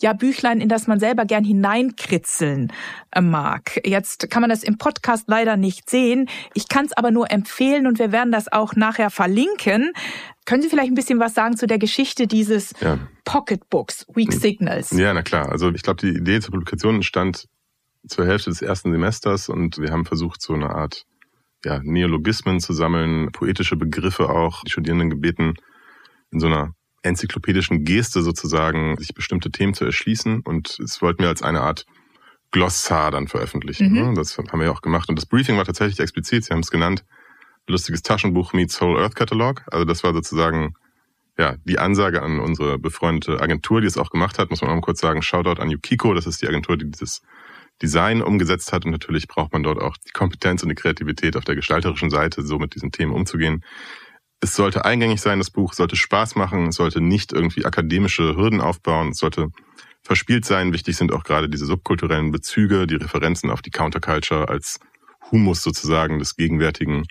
ja 0.00 0.12
Büchlein, 0.12 0.60
in 0.60 0.68
das 0.68 0.86
man 0.86 1.00
selber 1.00 1.24
gern 1.24 1.44
hineinkritzeln 1.44 2.72
äh, 3.12 3.20
mag. 3.20 3.80
Jetzt 3.84 4.30
kann 4.30 4.40
man 4.40 4.50
das 4.50 4.62
im 4.62 4.78
Podcast 4.78 5.24
leider 5.28 5.56
nicht 5.56 5.90
sehen. 5.90 6.28
Ich 6.54 6.68
kann 6.68 6.86
es 6.86 6.92
aber 6.92 7.10
nur 7.10 7.30
empfehlen 7.30 7.86
und 7.86 7.98
wir 7.98 8.12
werden 8.12 8.32
das 8.32 8.50
auch 8.52 8.74
nachher 8.74 9.10
verlinken. 9.10 9.92
Können 10.44 10.62
Sie 10.62 10.68
vielleicht 10.68 10.90
ein 10.90 10.94
bisschen 10.94 11.18
was 11.18 11.34
sagen 11.34 11.56
zu 11.56 11.66
der 11.66 11.78
Geschichte 11.78 12.26
dieses 12.26 12.72
ja. 12.80 12.98
Pocketbooks, 13.24 14.06
Weak 14.14 14.32
Signals? 14.32 14.92
Ja, 14.92 15.12
na 15.12 15.22
klar. 15.22 15.50
Also 15.50 15.70
ich 15.72 15.82
glaube, 15.82 16.00
die 16.00 16.16
Idee 16.16 16.40
zur 16.40 16.52
Publikation 16.52 16.96
entstand 16.96 17.48
zur 18.06 18.26
Hälfte 18.26 18.50
des 18.50 18.62
ersten 18.62 18.92
Semesters 18.92 19.48
und 19.48 19.78
wir 19.78 19.90
haben 19.90 20.04
versucht, 20.04 20.40
so 20.40 20.54
eine 20.54 20.70
Art 20.70 21.04
ja, 21.66 21.80
Neologismen 21.82 22.60
zu 22.60 22.72
sammeln, 22.72 23.32
poetische 23.32 23.76
Begriffe 23.76 24.30
auch, 24.30 24.62
die 24.62 24.70
Studierenden 24.70 25.10
gebeten, 25.10 25.54
in 26.30 26.38
so 26.38 26.46
einer 26.46 26.74
enzyklopädischen 27.02 27.84
Geste 27.84 28.22
sozusagen 28.22 28.96
sich 28.98 29.14
bestimmte 29.14 29.50
Themen 29.50 29.74
zu 29.74 29.84
erschließen. 29.84 30.42
Und 30.42 30.78
es 30.78 31.02
wollten 31.02 31.22
wir 31.22 31.28
als 31.28 31.42
eine 31.42 31.62
Art 31.62 31.84
Glossar 32.52 33.10
dann 33.10 33.26
veröffentlichen. 33.26 33.92
Mhm. 33.92 34.14
Das 34.14 34.38
haben 34.38 34.60
wir 34.60 34.66
ja 34.66 34.72
auch 34.72 34.80
gemacht. 34.80 35.08
Und 35.08 35.16
das 35.16 35.26
Briefing 35.26 35.56
war 35.56 35.64
tatsächlich 35.64 35.98
explizit, 35.98 36.44
Sie 36.44 36.52
haben 36.52 36.60
es 36.60 36.70
genannt, 36.70 37.04
lustiges 37.66 38.02
Taschenbuch 38.02 38.52
meets 38.52 38.80
Whole 38.80 39.00
Earth 39.02 39.16
Catalog. 39.16 39.62
Also 39.66 39.84
das 39.84 40.04
war 40.04 40.14
sozusagen 40.14 40.74
ja, 41.36 41.56
die 41.64 41.80
Ansage 41.80 42.22
an 42.22 42.38
unsere 42.38 42.78
befreundete 42.78 43.40
Agentur, 43.40 43.80
die 43.80 43.88
es 43.88 43.98
auch 43.98 44.10
gemacht 44.10 44.38
hat, 44.38 44.50
muss 44.50 44.62
man 44.62 44.70
auch 44.70 44.76
mal 44.76 44.80
kurz 44.82 45.00
sagen, 45.00 45.20
Shoutout 45.20 45.60
an 45.60 45.68
Yukiko, 45.68 46.14
das 46.14 46.26
ist 46.26 46.40
die 46.42 46.48
Agentur, 46.48 46.76
die 46.76 46.88
dieses 46.88 47.22
Design 47.82 48.22
umgesetzt 48.22 48.72
hat. 48.72 48.84
Und 48.84 48.92
natürlich 48.92 49.28
braucht 49.28 49.52
man 49.52 49.62
dort 49.62 49.80
auch 49.80 49.96
die 49.96 50.12
Kompetenz 50.12 50.62
und 50.62 50.68
die 50.68 50.74
Kreativität 50.74 51.36
auf 51.36 51.44
der 51.44 51.54
gestalterischen 51.54 52.10
Seite, 52.10 52.42
so 52.42 52.58
mit 52.58 52.74
diesen 52.74 52.92
Themen 52.92 53.12
umzugehen. 53.12 53.64
Es 54.40 54.54
sollte 54.54 54.84
eingängig 54.84 55.20
sein, 55.20 55.38
das 55.38 55.50
Buch 55.50 55.72
sollte 55.72 55.96
Spaß 55.96 56.36
machen, 56.36 56.68
es 56.68 56.76
sollte 56.76 57.00
nicht 57.00 57.32
irgendwie 57.32 57.64
akademische 57.64 58.36
Hürden 58.36 58.60
aufbauen, 58.60 59.10
es 59.10 59.18
sollte 59.18 59.48
verspielt 60.02 60.44
sein. 60.44 60.72
Wichtig 60.72 60.96
sind 60.96 61.12
auch 61.12 61.24
gerade 61.24 61.48
diese 61.48 61.66
subkulturellen 61.66 62.30
Bezüge, 62.30 62.86
die 62.86 62.96
Referenzen 62.96 63.50
auf 63.50 63.62
die 63.62 63.70
Counterculture 63.70 64.48
als 64.48 64.78
Humus 65.30 65.62
sozusagen 65.62 66.18
des 66.18 66.36
gegenwärtigen 66.36 67.04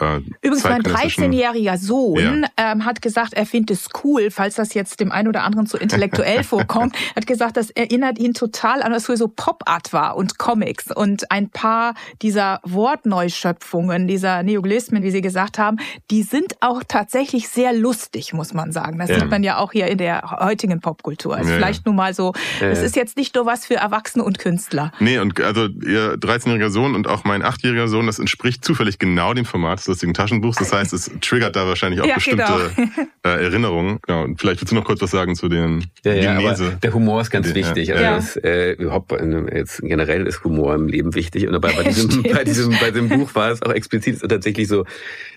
äh, 0.00 0.20
Übrigens, 0.42 0.64
mein 0.64 0.82
13-jähriger 0.82 1.78
Sohn 1.78 2.46
ja. 2.58 2.72
ähm, 2.72 2.84
hat 2.84 3.00
gesagt, 3.00 3.34
er 3.34 3.46
findet 3.46 3.78
es 3.78 3.88
cool, 4.02 4.30
falls 4.30 4.56
das 4.56 4.74
jetzt 4.74 4.98
dem 4.98 5.12
einen 5.12 5.28
oder 5.28 5.44
anderen 5.44 5.66
zu 5.66 5.76
intellektuell 5.76 6.42
vorkommt, 6.44 6.96
hat 7.14 7.26
gesagt, 7.26 7.56
das 7.56 7.70
erinnert 7.70 8.18
ihn 8.18 8.34
total 8.34 8.82
an, 8.82 8.92
was 8.92 9.06
früher 9.06 9.16
so 9.16 9.28
Pop-Art 9.28 9.92
war 9.92 10.16
und 10.16 10.38
Comics. 10.38 10.90
Und 10.90 11.30
ein 11.30 11.48
paar 11.48 11.94
dieser 12.22 12.60
Wortneuschöpfungen, 12.64 14.08
dieser 14.08 14.42
Neoglismen, 14.42 15.04
wie 15.04 15.12
Sie 15.12 15.20
gesagt 15.20 15.58
haben, 15.58 15.78
die 16.10 16.22
sind 16.22 16.56
auch 16.60 16.82
tatsächlich 16.86 17.48
sehr 17.48 17.72
lustig, 17.72 18.32
muss 18.32 18.52
man 18.52 18.72
sagen. 18.72 18.98
Das 18.98 19.10
ja. 19.10 19.20
sieht 19.20 19.30
man 19.30 19.44
ja 19.44 19.58
auch 19.58 19.72
hier 19.72 19.86
in 19.86 19.98
der 19.98 20.38
heutigen 20.40 20.80
Popkultur. 20.80 21.36
Also 21.36 21.50
ja, 21.50 21.56
vielleicht 21.56 21.86
nur 21.86 21.94
mal 21.94 22.14
so, 22.14 22.32
es 22.60 22.82
ist 22.82 22.96
jetzt 22.96 23.16
nicht 23.16 23.36
nur 23.36 23.46
was 23.46 23.64
für 23.64 23.76
Erwachsene 23.76 24.24
und 24.24 24.38
Künstler. 24.40 24.92
Nee, 24.98 25.18
und 25.18 25.40
also 25.40 25.66
Ihr 25.66 26.14
13-jähriger 26.16 26.70
Sohn 26.70 26.96
und 26.96 27.06
auch 27.06 27.24
mein 27.24 27.44
8-jähriger 27.44 27.86
Sohn, 27.86 28.06
das 28.06 28.18
entspricht 28.18 28.64
zufällig 28.64 28.98
genau 28.98 29.34
dem 29.34 29.44
Format 29.44 29.83
lustigen 29.86 30.14
Taschenbuchs. 30.14 30.58
Das 30.58 30.72
heißt, 30.72 30.92
es 30.92 31.10
triggert 31.20 31.56
da 31.56 31.66
wahrscheinlich 31.66 32.00
auch 32.00 32.06
ja, 32.06 32.14
bestimmte 32.14 32.44
genau. 32.76 32.88
äh, 33.24 33.44
Erinnerungen. 33.44 33.98
Genau. 34.06 34.24
Und 34.24 34.40
vielleicht 34.40 34.60
willst 34.60 34.72
du 34.72 34.76
noch 34.76 34.84
kurz 34.84 35.00
was 35.00 35.10
sagen 35.10 35.34
zu 35.34 35.48
den 35.48 35.84
ja, 36.04 36.14
ja, 36.14 36.38
Genese. 36.38 36.78
Der 36.82 36.92
Humor 36.92 37.20
ist 37.20 37.30
ganz 37.30 37.54
wichtig. 37.54 37.88
Ja. 37.88 38.14
Also 38.14 38.34
das, 38.34 38.44
äh, 38.44 38.72
überhaupt 38.72 39.12
jetzt 39.52 39.80
generell 39.82 40.26
ist 40.26 40.44
Humor 40.44 40.74
im 40.74 40.88
Leben 40.88 41.14
wichtig. 41.14 41.46
Und 41.46 41.60
bei, 41.60 41.72
bei, 41.72 41.82
diesem, 41.84 42.22
bei 42.22 42.44
diesem 42.44 42.70
bei 42.80 42.90
diesem 42.90 43.08
Buch 43.08 43.34
war 43.34 43.50
es 43.50 43.62
auch 43.62 43.72
explizit 43.72 44.18
so 44.18 44.26
tatsächlich 44.26 44.68
so 44.68 44.84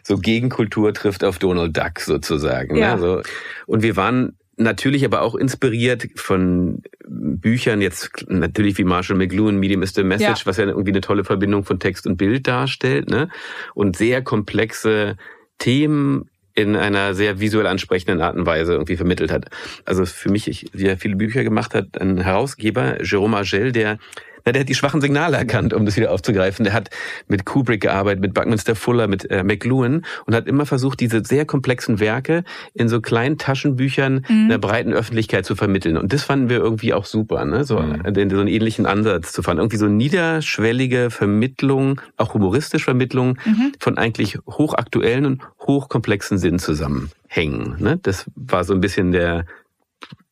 so 0.04 0.18
Gegenkultur 0.18 0.94
trifft 0.94 1.24
auf 1.24 1.40
Donald 1.40 1.76
Duck 1.76 2.00
sozusagen. 2.00 2.76
Ne? 2.76 2.82
Ja. 2.82 2.96
Ne? 2.96 3.02
So. 3.02 3.22
Und 3.66 3.84
wir 3.84 3.96
waren 3.96 4.38
natürlich 4.58 5.06
aber 5.06 5.22
auch 5.22 5.36
inspiriert 5.36 6.08
von 6.16 6.82
Büchern, 7.08 7.82
jetzt 7.82 8.26
natürlich 8.28 8.78
wie 8.78 8.84
Marshall 8.84 9.18
McLuhan, 9.18 9.58
Medium 9.58 9.84
is 9.84 9.94
the 9.94 10.04
Message, 10.04 10.42
ja. 10.42 10.46
was 10.46 10.58
ja 10.58 10.66
irgendwie 10.66 10.92
eine 10.92 11.02
tolle 11.02 11.24
Verbindung 11.24 11.64
von 11.64 11.80
Text 11.80 12.06
und 12.08 12.18
Bild 12.18 12.48
darstellt, 12.48 13.10
ne? 13.10 13.30
Und 13.76 13.96
sehr 13.96 14.22
komplexe 14.22 15.16
Themen 15.60 16.30
in 16.56 16.76
einer 16.76 17.14
sehr 17.14 17.40
visuell 17.40 17.68
ansprechenden 17.68 18.20
Art 18.20 18.36
und 18.36 18.48
Weise 18.48 18.74
irgendwie 18.74 18.98
vermittelt 18.98 19.32
hat. 19.32 19.46
Also 19.86 20.06
für 20.06 20.32
mich, 20.32 20.48
ich, 20.48 20.66
der 20.74 20.98
viele 20.98 21.16
Bücher 21.16 21.44
gemacht 21.44 21.76
hat, 21.76 22.02
ein 22.02 22.18
Herausgeber, 22.18 23.04
Jerome 23.04 23.38
Agel, 23.38 23.72
der 23.72 24.00
na, 24.48 24.54
der 24.54 24.62
hat 24.62 24.70
die 24.70 24.76
schwachen 24.76 25.02
Signale 25.02 25.36
erkannt, 25.36 25.74
um 25.74 25.86
das 25.86 25.98
wieder 25.98 26.10
aufzugreifen. 26.10 26.64
Der 26.64 26.72
hat 26.72 26.90
mit 27.28 27.44
Kubrick 27.44 27.82
gearbeitet, 27.82 28.22
mit 28.22 28.34
Buckminster 28.34 28.76
Fuller, 28.76 29.08
mit 29.08 29.30
äh, 29.30 29.44
McLuhan 29.44 30.06
und 30.26 30.34
hat 30.34 30.48
immer 30.48 30.66
versucht, 30.66 31.02
diese 31.02 31.22
sehr 31.26 31.44
komplexen 31.44 32.00
Werke 32.00 32.46
in 32.74 32.88
so 32.88 33.02
kleinen 33.02 33.38
Taschenbüchern 33.38 34.26
mhm. 34.26 34.46
einer 34.46 34.58
breiten 34.58 34.94
Öffentlichkeit 34.94 35.46
zu 35.46 35.58
vermitteln. 35.58 35.98
Und 35.98 36.14
das 36.14 36.24
fanden 36.24 36.48
wir 36.48 36.60
irgendwie 36.60 36.94
auch 36.94 37.04
super, 37.04 37.44
ne? 37.44 37.66
so, 37.66 37.80
mhm. 37.80 38.14
den, 38.14 38.30
so 38.30 38.40
einen 38.40 38.48
ähnlichen 38.48 38.86
Ansatz 38.86 39.34
zu 39.34 39.44
fahren. 39.44 39.58
Irgendwie 39.58 39.76
so 39.76 39.88
niederschwellige 39.88 41.10
Vermittlung, 41.10 42.00
auch 42.16 42.34
humoristisch 42.34 42.86
Vermittlung 42.86 43.38
mhm. 43.44 43.74
von 43.82 43.98
eigentlich 43.98 44.38
hochaktuellen 44.50 45.26
und 45.26 45.42
hochkomplexen 45.60 46.38
Sinn 46.38 46.58
zusammenhängen. 46.58 47.76
Ne? 47.80 48.00
Das 48.02 48.28
war 48.38 48.64
so 48.64 48.74
ein 48.74 48.80
bisschen 48.80 49.12
der 49.12 49.44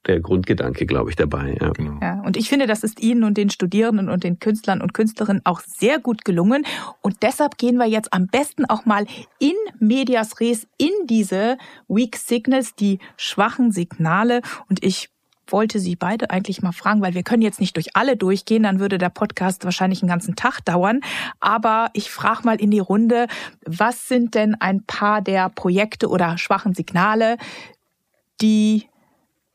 der 0.07 0.19
Grundgedanke, 0.19 0.85
glaube 0.85 1.09
ich, 1.09 1.15
dabei. 1.15 1.57
Ja. 1.59 1.69
Genau. 1.71 1.99
ja, 2.01 2.21
und 2.21 2.37
ich 2.37 2.49
finde, 2.49 2.67
das 2.67 2.83
ist 2.83 3.01
Ihnen 3.01 3.23
und 3.23 3.37
den 3.37 3.49
Studierenden 3.49 4.09
und 4.09 4.23
den 4.23 4.39
Künstlern 4.39 4.81
und 4.81 4.93
Künstlerinnen 4.93 5.41
auch 5.45 5.61
sehr 5.61 5.99
gut 5.99 6.25
gelungen. 6.25 6.65
Und 7.01 7.23
deshalb 7.23 7.57
gehen 7.57 7.77
wir 7.77 7.87
jetzt 7.87 8.13
am 8.13 8.27
besten 8.27 8.65
auch 8.65 8.85
mal 8.85 9.05
in 9.39 9.55
Medias 9.79 10.39
Res 10.39 10.67
in 10.77 10.91
diese 11.05 11.57
Weak 11.87 12.17
Signals, 12.17 12.75
die 12.75 12.99
schwachen 13.17 13.71
Signale. 13.71 14.41
Und 14.69 14.83
ich 14.83 15.09
wollte 15.47 15.79
Sie 15.79 15.95
beide 15.95 16.29
eigentlich 16.29 16.61
mal 16.61 16.71
fragen, 16.71 17.01
weil 17.01 17.13
wir 17.13 17.23
können 17.23 17.41
jetzt 17.41 17.59
nicht 17.59 17.75
durch 17.75 17.95
alle 17.95 18.17
durchgehen, 18.17 18.63
dann 18.63 18.79
würde 18.79 18.97
der 18.97 19.09
Podcast 19.09 19.63
wahrscheinlich 19.63 20.01
einen 20.01 20.09
ganzen 20.09 20.35
Tag 20.35 20.61
dauern. 20.65 21.01
Aber 21.39 21.89
ich 21.93 22.09
frage 22.09 22.43
mal 22.43 22.59
in 22.59 22.71
die 22.71 22.79
Runde, 22.79 23.27
was 23.65 24.07
sind 24.07 24.35
denn 24.35 24.55
ein 24.55 24.83
paar 24.83 25.21
der 25.21 25.49
Projekte 25.49 26.09
oder 26.09 26.37
schwachen 26.37 26.73
Signale, 26.73 27.37
die 28.41 28.87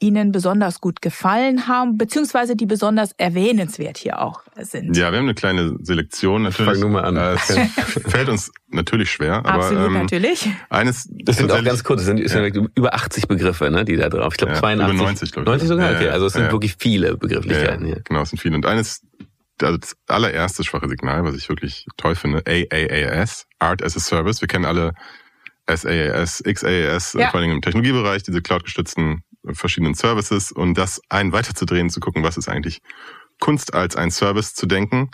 Ihnen 0.00 0.32
besonders 0.32 0.80
gut 0.80 1.02
gefallen 1.02 1.68
haben, 1.68 1.98
beziehungsweise 1.98 2.56
die 2.56 2.66
besonders 2.66 3.12
erwähnenswert 3.18 3.98
hier 3.98 4.20
auch 4.20 4.42
sind? 4.56 4.96
Ja, 4.96 5.12
wir 5.12 5.18
haben 5.18 5.26
eine 5.26 5.34
kleine 5.34 5.76
Selektion 5.82 6.42
natürlich. 6.42 6.72
Fang 6.72 6.80
nur 6.80 6.90
mal 6.90 7.04
an. 7.04 7.16
Äh, 7.16 7.34
es 7.34 8.00
fällt 8.10 8.28
uns 8.28 8.50
natürlich 8.68 9.10
schwer. 9.12 9.44
Absolut, 9.44 9.78
aber, 9.78 9.86
ähm, 9.86 9.92
natürlich. 9.92 10.48
Eines, 10.70 11.08
das 11.10 11.36
sind 11.36 11.52
auch 11.52 11.62
ganz 11.62 11.84
kurz, 11.84 12.00
es 12.00 12.06
sind, 12.06 12.18
ja. 12.18 12.62
über 12.74 12.94
80 12.94 13.28
Begriffe, 13.28 13.70
ne, 13.70 13.84
die 13.84 13.96
da 13.96 14.08
drauf. 14.08 14.32
Ich 14.32 14.38
glaube 14.38 14.54
ja, 14.54 14.58
82. 14.58 14.94
Über 14.94 15.04
90, 15.04 15.32
glaube 15.32 15.44
ich. 15.44 15.50
90 15.50 15.68
sogar? 15.68 15.94
Okay, 15.94 16.08
also 16.08 16.26
es 16.26 16.32
sind 16.32 16.50
wirklich 16.50 16.76
viele 16.78 17.16
Begrifflichkeiten 17.16 17.84
hier. 17.84 18.00
Genau, 18.04 18.22
es 18.22 18.30
sind 18.30 18.38
viele. 18.38 18.54
Und 18.54 18.64
eines, 18.66 19.02
also 19.60 19.76
das 19.76 19.96
allererste 20.08 20.64
schwache 20.64 20.88
Signal, 20.88 21.24
was 21.24 21.34
ich 21.34 21.48
wirklich 21.48 21.86
toll 21.98 22.14
finde, 22.14 22.42
AAAS, 22.46 23.46
Art 23.58 23.82
as 23.82 23.96
a 23.96 24.00
Service. 24.00 24.40
Wir 24.40 24.48
kennen 24.48 24.64
alle 24.64 24.94
SaaS, 25.68 26.42
XaaS, 26.42 27.12
ja. 27.12 27.30
vor 27.30 27.40
allem 27.40 27.50
im 27.50 27.62
Technologiebereich, 27.62 28.22
diese 28.22 28.42
cloud-gestützten 28.42 29.22
verschiedenen 29.52 29.94
Services 29.94 30.52
und 30.52 30.76
das 30.76 31.00
ein 31.08 31.32
weiterzudrehen, 31.32 31.90
zu 31.90 32.00
gucken, 32.00 32.22
was 32.22 32.36
ist 32.36 32.48
eigentlich 32.48 32.80
Kunst 33.38 33.74
als 33.74 33.96
ein 33.96 34.10
Service 34.10 34.54
zu 34.54 34.66
denken. 34.66 35.10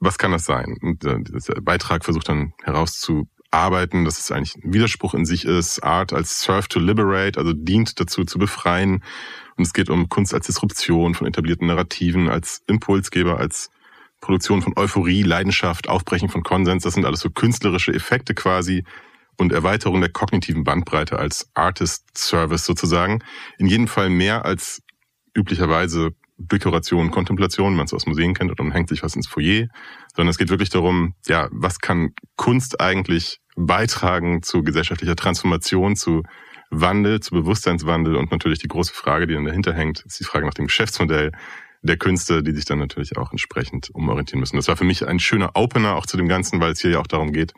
Was 0.00 0.18
kann 0.18 0.32
das 0.32 0.44
sein? 0.44 0.76
Und 0.80 1.04
äh, 1.04 1.18
dieser 1.20 1.60
Beitrag 1.60 2.04
versucht 2.04 2.28
dann 2.28 2.52
herauszuarbeiten, 2.62 4.04
dass 4.04 4.18
es 4.18 4.30
eigentlich 4.30 4.56
ein 4.56 4.72
Widerspruch 4.72 5.14
in 5.14 5.24
sich 5.24 5.44
ist. 5.44 5.82
Art 5.82 6.12
als 6.12 6.40
Serve 6.40 6.68
to 6.68 6.78
Liberate, 6.78 7.38
also 7.38 7.52
dient 7.52 7.98
dazu 8.00 8.24
zu 8.24 8.38
befreien. 8.38 9.02
Und 9.56 9.64
es 9.64 9.72
geht 9.72 9.90
um 9.90 10.08
Kunst 10.08 10.34
als 10.34 10.46
Disruption 10.46 11.14
von 11.14 11.26
etablierten 11.26 11.66
Narrativen, 11.66 12.28
als 12.28 12.62
Impulsgeber, 12.66 13.38
als 13.38 13.70
Produktion 14.20 14.62
von 14.62 14.72
Euphorie, 14.76 15.22
Leidenschaft, 15.22 15.88
Aufbrechen 15.88 16.28
von 16.28 16.42
Konsens. 16.42 16.82
Das 16.82 16.94
sind 16.94 17.04
alles 17.04 17.20
so 17.20 17.30
künstlerische 17.30 17.92
Effekte 17.92 18.34
quasi, 18.34 18.84
und 19.36 19.52
Erweiterung 19.52 20.00
der 20.00 20.10
kognitiven 20.10 20.64
Bandbreite 20.64 21.18
als 21.18 21.50
Artist 21.54 22.06
Service 22.16 22.64
sozusagen. 22.64 23.20
In 23.58 23.66
jedem 23.66 23.88
Fall 23.88 24.10
mehr 24.10 24.44
als 24.44 24.82
üblicherweise 25.34 26.12
Dekoration, 26.36 27.10
Kontemplation, 27.10 27.72
wenn 27.72 27.76
man 27.76 27.86
es 27.86 27.94
aus 27.94 28.06
Museen 28.06 28.34
kennt 28.34 28.50
oder 28.50 28.64
man 28.64 28.72
hängt 28.72 28.88
sich 28.88 29.02
was 29.02 29.14
ins 29.14 29.28
Foyer, 29.28 29.68
sondern 30.14 30.30
es 30.30 30.38
geht 30.38 30.50
wirklich 30.50 30.70
darum, 30.70 31.14
ja, 31.26 31.48
was 31.52 31.78
kann 31.78 32.12
Kunst 32.36 32.80
eigentlich 32.80 33.40
beitragen 33.56 34.42
zu 34.42 34.62
gesellschaftlicher 34.62 35.16
Transformation, 35.16 35.94
zu 35.94 36.22
Wandel, 36.70 37.20
zu 37.20 37.34
Bewusstseinswandel 37.34 38.16
und 38.16 38.32
natürlich 38.32 38.58
die 38.58 38.68
große 38.68 38.92
Frage, 38.92 39.26
die 39.26 39.34
dann 39.34 39.44
dahinter 39.44 39.72
hängt, 39.72 40.04
ist 40.04 40.18
die 40.18 40.24
Frage 40.24 40.44
nach 40.44 40.54
dem 40.54 40.66
Geschäftsmodell 40.66 41.30
der 41.82 41.98
Künste, 41.98 42.42
die 42.42 42.52
sich 42.52 42.64
dann 42.64 42.78
natürlich 42.78 43.16
auch 43.16 43.30
entsprechend 43.30 43.90
umorientieren 43.94 44.40
müssen. 44.40 44.56
Das 44.56 44.68
war 44.68 44.76
für 44.76 44.84
mich 44.84 45.06
ein 45.06 45.20
schöner 45.20 45.50
Opener 45.54 45.94
auch 45.94 46.06
zu 46.06 46.16
dem 46.16 46.28
Ganzen, 46.28 46.60
weil 46.60 46.72
es 46.72 46.80
hier 46.80 46.92
ja 46.92 46.98
auch 46.98 47.06
darum 47.06 47.32
geht, 47.32 47.52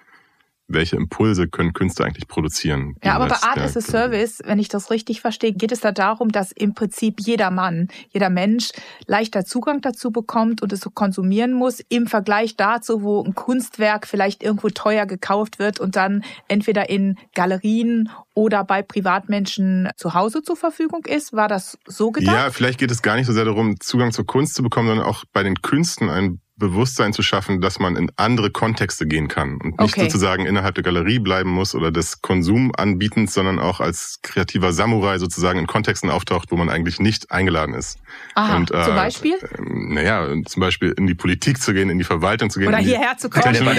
welche 0.68 0.96
Impulse 0.96 1.48
können 1.48 1.72
Künstler 1.72 2.06
eigentlich 2.06 2.28
produzieren? 2.28 2.96
Ja, 3.04 3.14
aber 3.14 3.28
bei 3.28 3.36
Art 3.42 3.58
as 3.58 3.76
a 3.76 3.80
Service, 3.80 4.40
wenn 4.44 4.58
ich 4.58 4.68
das 4.68 4.90
richtig 4.90 5.20
verstehe, 5.20 5.52
geht 5.52 5.72
es 5.72 5.80
da 5.80 5.92
darum, 5.92 6.30
dass 6.30 6.52
im 6.52 6.74
Prinzip 6.74 7.20
jeder 7.20 7.50
Mann, 7.50 7.88
jeder 8.10 8.30
Mensch 8.30 8.70
leichter 9.06 9.44
Zugang 9.44 9.80
dazu 9.80 10.10
bekommt 10.10 10.62
und 10.62 10.72
es 10.72 10.80
so 10.80 10.90
konsumieren 10.90 11.52
muss, 11.52 11.80
im 11.88 12.06
Vergleich 12.06 12.56
dazu, 12.56 13.02
wo 13.02 13.22
ein 13.22 13.34
Kunstwerk 13.34 14.06
vielleicht 14.06 14.42
irgendwo 14.42 14.68
teuer 14.68 15.06
gekauft 15.06 15.58
wird 15.58 15.78
und 15.80 15.96
dann 15.96 16.24
entweder 16.48 16.88
in 16.90 17.16
Galerien 17.34 18.10
oder 18.34 18.64
bei 18.64 18.82
Privatmenschen 18.82 19.88
zu 19.96 20.14
Hause 20.14 20.42
zur 20.42 20.56
Verfügung 20.56 21.04
ist. 21.06 21.32
War 21.32 21.48
das 21.48 21.78
so 21.86 22.10
gedacht? 22.10 22.36
Ja, 22.36 22.50
vielleicht 22.50 22.78
geht 22.78 22.90
es 22.90 23.02
gar 23.02 23.16
nicht 23.16 23.26
so 23.26 23.32
sehr 23.32 23.44
darum, 23.44 23.78
Zugang 23.80 24.12
zur 24.12 24.26
Kunst 24.26 24.54
zu 24.54 24.62
bekommen, 24.62 24.88
sondern 24.88 25.06
auch 25.06 25.24
bei 25.32 25.42
den 25.42 25.54
Künsten 25.62 26.10
ein 26.10 26.40
Bewusstsein 26.58 27.12
zu 27.12 27.22
schaffen, 27.22 27.60
dass 27.60 27.78
man 27.78 27.96
in 27.96 28.10
andere 28.16 28.50
Kontexte 28.50 29.06
gehen 29.06 29.28
kann 29.28 29.58
und 29.62 29.78
nicht 29.80 29.92
okay. 29.92 30.02
sozusagen 30.04 30.46
innerhalb 30.46 30.74
der 30.74 30.84
Galerie 30.84 31.18
bleiben 31.18 31.50
muss 31.50 31.74
oder 31.74 31.90
des 31.90 32.22
Konsumanbietens, 32.22 33.34
sondern 33.34 33.58
auch 33.58 33.80
als 33.80 34.18
kreativer 34.22 34.72
Samurai 34.72 35.18
sozusagen 35.18 35.58
in 35.58 35.66
Kontexten 35.66 36.08
auftaucht, 36.08 36.50
wo 36.50 36.56
man 36.56 36.70
eigentlich 36.70 36.98
nicht 36.98 37.30
eingeladen 37.30 37.74
ist. 37.74 37.98
Aha, 38.34 38.56
und, 38.56 38.70
äh, 38.70 38.84
zum 38.84 38.94
Beispiel? 38.94 39.34
Äh, 39.34 39.94
naja, 39.94 40.26
zum 40.46 40.60
Beispiel 40.60 40.94
in 40.96 41.06
die 41.06 41.14
Politik 41.14 41.60
zu 41.60 41.74
gehen, 41.74 41.90
in 41.90 41.98
die 41.98 42.04
Verwaltung 42.04 42.48
zu 42.48 42.58
gehen. 42.58 42.68
Oder 42.68 42.78
hierher 42.78 43.18
zu 43.18 43.28
kommen. 43.28 43.44
Genau. 43.52 43.70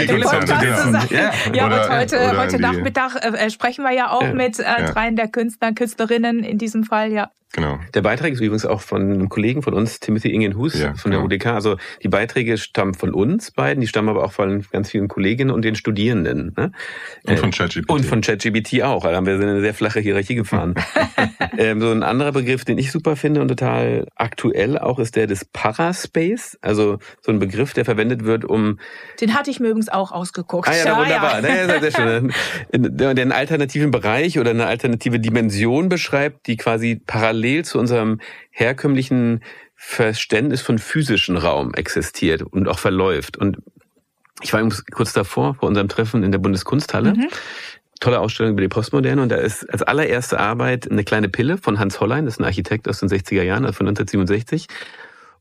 Ja, 1.09 1.31
ja 1.53 1.65
und 1.65 1.89
heute, 1.89 2.37
heute 2.37 2.59
Nachmittag 2.59 3.15
äh, 3.15 3.49
sprechen 3.49 3.83
wir 3.83 3.91
ja 3.91 4.11
auch 4.11 4.33
mit 4.33 4.59
äh, 4.59 4.85
dreien 4.85 5.15
der 5.15 5.27
Künstler, 5.27 5.73
Künstlerinnen 5.73 6.43
in 6.43 6.57
diesem 6.57 6.83
Fall, 6.83 7.11
ja. 7.11 7.31
Genau. 7.53 7.79
Der 7.93 8.01
Beitrag 8.01 8.33
ist 8.33 8.41
übrigens 8.41 8.65
auch 8.65 8.81
von 8.81 9.01
einem 9.01 9.29
Kollegen 9.29 9.61
von 9.61 9.73
uns, 9.73 9.99
Timothy 9.99 10.33
Ingenhus 10.33 10.77
ja, 10.77 10.93
von 10.95 11.11
der 11.11 11.21
genau. 11.21 11.33
UDK. 11.33 11.45
Also 11.47 11.77
die 12.03 12.09
Beiträge 12.09 12.57
stammen 12.57 12.93
von 12.93 13.13
uns 13.13 13.51
beiden, 13.51 13.79
die 13.79 13.87
stammen 13.87 14.09
aber 14.09 14.25
auch 14.25 14.33
von 14.33 14.65
ganz 14.71 14.91
vielen 14.91 15.07
Kolleginnen 15.07 15.51
und 15.51 15.63
den 15.63 15.75
Studierenden. 15.75 16.53
Ne? 16.57 16.71
Und 17.23 17.39
von 17.39 17.51
ChatGPT. 17.51 17.89
Und 17.89 18.05
von 18.05 18.21
ChatGPT 18.21 18.83
auch. 18.83 19.03
Da 19.03 19.15
haben 19.15 19.25
wir 19.25 19.35
eine 19.35 19.61
sehr 19.61 19.73
flache 19.73 20.01
Hierarchie 20.01 20.35
gefahren. 20.35 20.75
ähm, 21.57 21.79
so 21.79 21.89
ein 21.89 22.03
anderer 22.03 22.33
Begriff, 22.33 22.65
den 22.65 22.77
ich 22.77 22.91
super 22.91 23.15
finde 23.15 23.41
und 23.41 23.47
total 23.47 24.07
aktuell 24.15 24.77
auch, 24.77 24.99
ist 24.99 25.15
der 25.15 25.25
des 25.25 25.45
Paraspace. 25.45 26.57
Also 26.61 26.99
so 27.21 27.31
ein 27.31 27.39
Begriff, 27.39 27.73
der 27.73 27.85
verwendet 27.85 28.25
wird, 28.25 28.43
um... 28.43 28.77
Den 29.21 29.33
hatte 29.33 29.49
ich 29.51 29.61
mir 29.61 29.69
übrigens 29.69 29.89
auch 29.89 30.11
ausgeguckt. 30.11 30.67
Ah 30.67 30.75
ja, 30.75 30.85
ja 30.85 30.97
wunderbar. 30.99 31.41
Ja. 31.41 31.65
Ja, 31.65 31.79
sehr 31.79 31.91
schön. 31.91 32.33
Der 32.73 33.09
einen 33.09 33.31
alternativen 33.31 33.91
Bereich 33.91 34.37
oder 34.37 34.51
eine 34.51 34.67
alternative 34.67 35.19
Dimension 35.19 35.89
beschreibt, 35.89 36.47
die 36.47 36.57
quasi 36.57 37.01
parallel 37.05 37.36
parallel 37.37 37.65
zu 37.65 37.79
unserem 37.79 38.19
herkömmlichen 38.49 39.41
Verständnis 39.75 40.61
von 40.61 40.79
physischen 40.79 41.37
Raum 41.37 41.73
existiert 41.75 42.41
und 42.41 42.67
auch 42.67 42.79
verläuft. 42.79 43.37
Und 43.37 43.57
ich 44.41 44.53
war 44.53 44.67
kurz 44.91 45.13
davor, 45.13 45.55
vor 45.55 45.69
unserem 45.69 45.87
Treffen 45.87 46.23
in 46.23 46.31
der 46.31 46.39
Bundeskunsthalle. 46.39 47.13
Mhm. 47.13 47.27
Tolle 47.99 48.19
Ausstellung 48.19 48.53
über 48.53 48.61
die 48.61 48.67
Postmoderne 48.67 49.21
und 49.21 49.29
da 49.29 49.37
ist 49.37 49.67
als 49.71 49.81
allererste 49.81 50.39
Arbeit 50.39 50.89
eine 50.89 51.03
kleine 51.03 51.29
Pille 51.29 51.57
von 51.57 51.79
Hans 51.79 51.99
Hollein, 51.99 52.25
das 52.25 52.35
ist 52.35 52.39
ein 52.39 52.45
Architekt 52.45 52.87
aus 52.87 52.99
den 52.99 53.09
60er 53.09 53.41
Jahren, 53.41 53.65
also 53.65 53.77
von 53.77 53.87
1967 53.87 54.67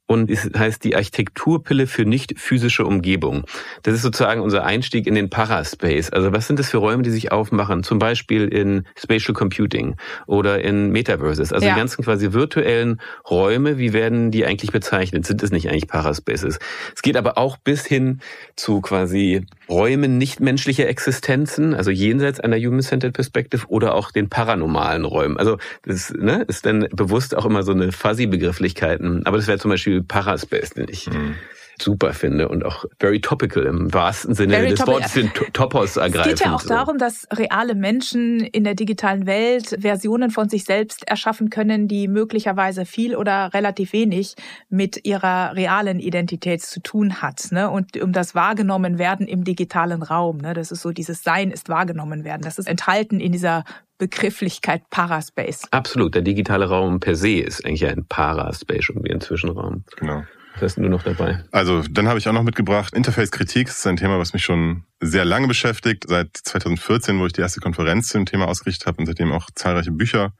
und 0.06 0.30
es 0.30 0.48
heißt 0.56 0.84
die 0.84 0.94
Architekturpille 0.94 1.86
für 1.86 2.04
nicht 2.04 2.38
physische 2.38 2.84
Umgebung. 2.84 3.44
Das 3.82 3.94
ist 3.94 4.02
sozusagen 4.02 4.40
unser 4.40 4.64
Einstieg 4.64 5.06
in 5.06 5.14
den 5.14 5.30
Paraspace. 5.30 6.10
Also 6.10 6.32
was 6.32 6.46
sind 6.46 6.58
das 6.58 6.70
für 6.70 6.78
Räume, 6.78 7.02
die 7.02 7.10
sich 7.10 7.32
aufmachen? 7.32 7.82
Zum 7.82 7.98
Beispiel 7.98 8.46
in 8.46 8.84
Spatial 8.96 9.34
Computing 9.34 9.96
oder 10.26 10.62
in 10.62 10.90
Metaverses. 10.90 11.52
Also 11.52 11.66
ja. 11.66 11.74
die 11.74 11.78
ganzen 11.78 12.04
quasi 12.04 12.32
virtuellen 12.32 13.00
Räume, 13.28 13.78
wie 13.78 13.92
werden 13.92 14.30
die 14.30 14.46
eigentlich 14.46 14.70
bezeichnet? 14.70 15.26
Sind 15.26 15.42
es 15.42 15.50
nicht 15.50 15.68
eigentlich 15.68 15.88
Paraspaces? 15.88 16.60
Es 16.94 17.02
geht 17.02 17.16
aber 17.16 17.36
auch 17.36 17.56
bis 17.56 17.84
hin 17.84 18.20
zu 18.54 18.80
quasi 18.80 19.44
Räumen 19.68 20.18
nichtmenschlicher 20.18 20.86
Existenzen, 20.86 21.74
also 21.74 21.90
jenseits 21.90 22.38
einer 22.38 22.56
Human-Centered 22.56 23.12
Perspective 23.12 23.66
oder 23.68 23.94
auch 23.94 24.12
den 24.12 24.28
paranormalen 24.28 25.04
Räumen. 25.04 25.36
Also 25.36 25.58
das 25.82 26.12
ne, 26.12 26.44
ist 26.46 26.64
dann 26.64 26.86
bewusst 26.92 27.36
auch 27.36 27.44
immer 27.44 27.64
so 27.64 27.72
eine 27.72 27.90
Fuzzy-Begrifflichkeiten. 27.90 29.26
Aber 29.26 29.36
das 29.36 29.48
wäre 29.48 29.58
zum 29.58 29.72
Beispiel 29.72 29.95
Paraspace, 30.02 30.70
den 30.70 30.86
ich 30.88 31.08
mhm. 31.08 31.34
super 31.80 32.12
finde 32.12 32.48
und 32.48 32.64
auch 32.64 32.84
very 32.98 33.20
topical 33.20 33.64
im 33.64 33.92
wahrsten 33.92 34.34
Sinne 34.34 34.54
very 34.54 34.68
des 34.70 34.86
Wortes, 34.86 35.12
den 35.12 35.30
Topos 35.52 35.96
ergreifen. 35.96 36.32
Es 36.32 36.38
geht 36.38 36.46
ja 36.46 36.54
auch 36.54 36.60
so. 36.60 36.68
darum, 36.68 36.98
dass 36.98 37.26
reale 37.32 37.74
Menschen 37.74 38.40
in 38.40 38.64
der 38.64 38.74
digitalen 38.74 39.26
Welt 39.26 39.76
Versionen 39.80 40.30
von 40.30 40.48
sich 40.48 40.64
selbst 40.64 41.06
erschaffen 41.08 41.50
können, 41.50 41.88
die 41.88 42.08
möglicherweise 42.08 42.86
viel 42.86 43.14
oder 43.16 43.52
relativ 43.52 43.92
wenig 43.92 44.34
mit 44.68 45.04
ihrer 45.04 45.54
realen 45.54 46.00
Identität 46.00 46.62
zu 46.62 46.80
tun 46.80 47.20
hat. 47.20 47.48
Ne? 47.50 47.70
Und 47.70 48.00
um 48.02 48.12
das 48.12 48.34
wahrgenommen 48.34 48.98
werden 48.98 49.26
im 49.26 49.44
digitalen 49.44 50.02
Raum. 50.02 50.38
Ne? 50.38 50.54
Das 50.54 50.72
ist 50.72 50.82
so 50.82 50.92
dieses 50.92 51.22
Sein 51.22 51.50
ist 51.50 51.68
wahrgenommen 51.68 52.24
werden. 52.24 52.42
Das 52.42 52.58
ist 52.58 52.68
enthalten 52.68 53.20
in 53.20 53.32
dieser 53.32 53.64
Begrifflichkeit 53.98 54.88
Paraspace. 54.90 55.62
Absolut. 55.70 56.14
Der 56.14 56.22
digitale 56.22 56.68
Raum 56.68 57.00
per 57.00 57.14
se 57.14 57.38
ist 57.40 57.64
eigentlich 57.64 57.86
ein 57.86 58.06
Paraspace, 58.06 58.90
irgendwie 58.90 59.12
ein 59.12 59.20
Zwischenraum. 59.20 59.84
Genau. 59.96 60.24
Was 60.54 60.62
hast 60.62 60.76
du 60.78 60.82
noch 60.82 61.02
dabei? 61.02 61.44
Also, 61.52 61.82
dann 61.90 62.08
habe 62.08 62.18
ich 62.18 62.28
auch 62.28 62.32
noch 62.32 62.42
mitgebracht, 62.42 62.94
Interface-Kritik 62.94 63.68
ist 63.68 63.86
ein 63.86 63.98
Thema, 63.98 64.18
was 64.18 64.32
mich 64.32 64.42
schon 64.42 64.84
sehr 65.00 65.26
lange 65.26 65.48
beschäftigt. 65.48 66.04
Seit 66.08 66.34
2014, 66.34 67.18
wo 67.18 67.26
ich 67.26 67.34
die 67.34 67.42
erste 67.42 67.60
Konferenz 67.60 68.08
zu 68.08 68.18
dem 68.18 68.24
Thema 68.24 68.48
ausgerichtet 68.48 68.86
habe 68.86 68.98
und 68.98 69.06
seitdem 69.06 69.32
auch 69.32 69.50
zahlreiche 69.54 69.92
Bücher 69.92 70.32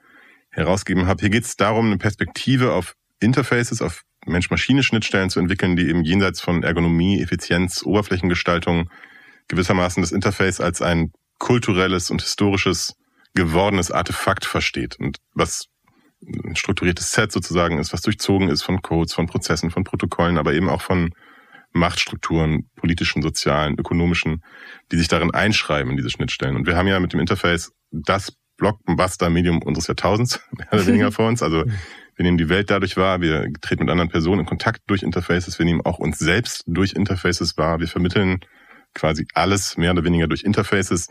herausgegeben 0.51 1.07
habe. 1.07 1.21
Hier 1.21 1.31
geht 1.31 1.45
es 1.45 1.57
darum, 1.57 1.87
eine 1.87 1.99
Perspektive 1.99 2.73
auf 2.73 2.95
Interfaces, 3.21 3.83
auf 3.83 4.03
Mensch-Maschine-Schnittstellen 4.25 5.29
zu 5.29 5.39
entwickeln, 5.39 5.77
die 5.77 5.89
eben 5.89 6.03
jenseits 6.03 6.41
von 6.41 6.63
Ergonomie, 6.63 7.21
Effizienz, 7.21 7.83
Oberflächengestaltung 7.85 8.91
gewissermaßen 9.49 10.03
das 10.03 10.13
Interface 10.13 10.61
als 10.61 10.83
ein 10.83 11.13
kulturelles 11.39 12.11
und 12.11 12.23
historisches 12.23 12.95
gewordenes 13.37 13.93
Artefakt 13.93 14.45
versteht 14.45 14.99
und 14.99 15.19
was 15.35 15.67
ein 16.23 16.57
strukturiertes 16.57 17.13
Set 17.13 17.31
sozusagen 17.31 17.79
ist, 17.79 17.93
was 17.93 18.03
durchzogen 18.03 18.49
ist 18.49 18.63
von 18.63 18.83
Codes, 18.83 19.15
von 19.15 19.27
Prozessen, 19.27 19.71
von 19.71 19.85
Protokollen, 19.85 20.39
aber 20.39 20.55
eben 20.55 20.69
auch 20.69 20.83
von 20.83 21.11
Machtstrukturen, 21.73 22.71
politischen, 22.75 23.23
sozialen, 23.23 23.79
ökonomischen, 23.79 24.43
die 24.91 24.97
sich 24.97 25.09
darin 25.09 25.33
einschreiben 25.33 25.91
in 25.91 25.97
diese 25.97 26.11
Schnittstellen. 26.11 26.57
Und 26.57 26.67
wir 26.67 26.77
haben 26.77 26.89
ja 26.89 26.99
mit 26.99 27.13
dem 27.13 27.21
Interface 27.21 27.73
das 27.93 28.33
Blockbuster-Medium 28.57 29.63
unseres 29.63 29.87
Jahrtausends, 29.87 30.41
mehr 30.53 30.73
oder 30.73 30.87
weniger 30.87 31.13
vor 31.13 31.29
uns. 31.29 31.43
Also 31.43 31.65
wir 31.65 32.25
nehmen 32.25 32.39
die 32.39 32.49
Welt 32.49 32.71
dadurch 32.71 32.97
wahr, 32.97 33.21
wir 33.21 33.47
treten 33.61 33.85
mit 33.85 33.91
anderen 33.91 34.11
Personen 34.11 34.41
in 34.41 34.47
Kontakt 34.47 34.81
durch 34.87 35.03
Interfaces, 35.03 35.59
wir 35.59 35.67
nehmen 35.67 35.83
auch 35.83 35.99
uns 35.99 36.19
selbst 36.19 36.65
durch 36.67 36.95
Interfaces 36.95 37.59
wahr, 37.59 37.79
wir 37.79 37.89
vermitteln 37.89 38.41
quasi 38.95 39.27
alles 39.35 39.77
mehr 39.77 39.93
oder 39.93 40.05
weniger 40.05 40.27
durch 40.27 40.43
Interfaces 40.43 41.09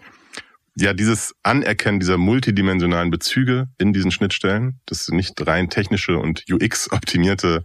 ja, 0.78 0.94
dieses 0.94 1.34
Anerkennen 1.44 2.00
dieser 2.00 2.18
multidimensionalen 2.18 3.10
Bezüge 3.10 3.70
in 3.78 3.94
diesen 3.94 4.12
Schnittstellen, 4.12 4.80
das 4.86 5.08
nicht 5.10 5.46
rein 5.48 5.70
technische 5.70 6.18
und 6.18 6.44
UX-optimierte 6.52 7.64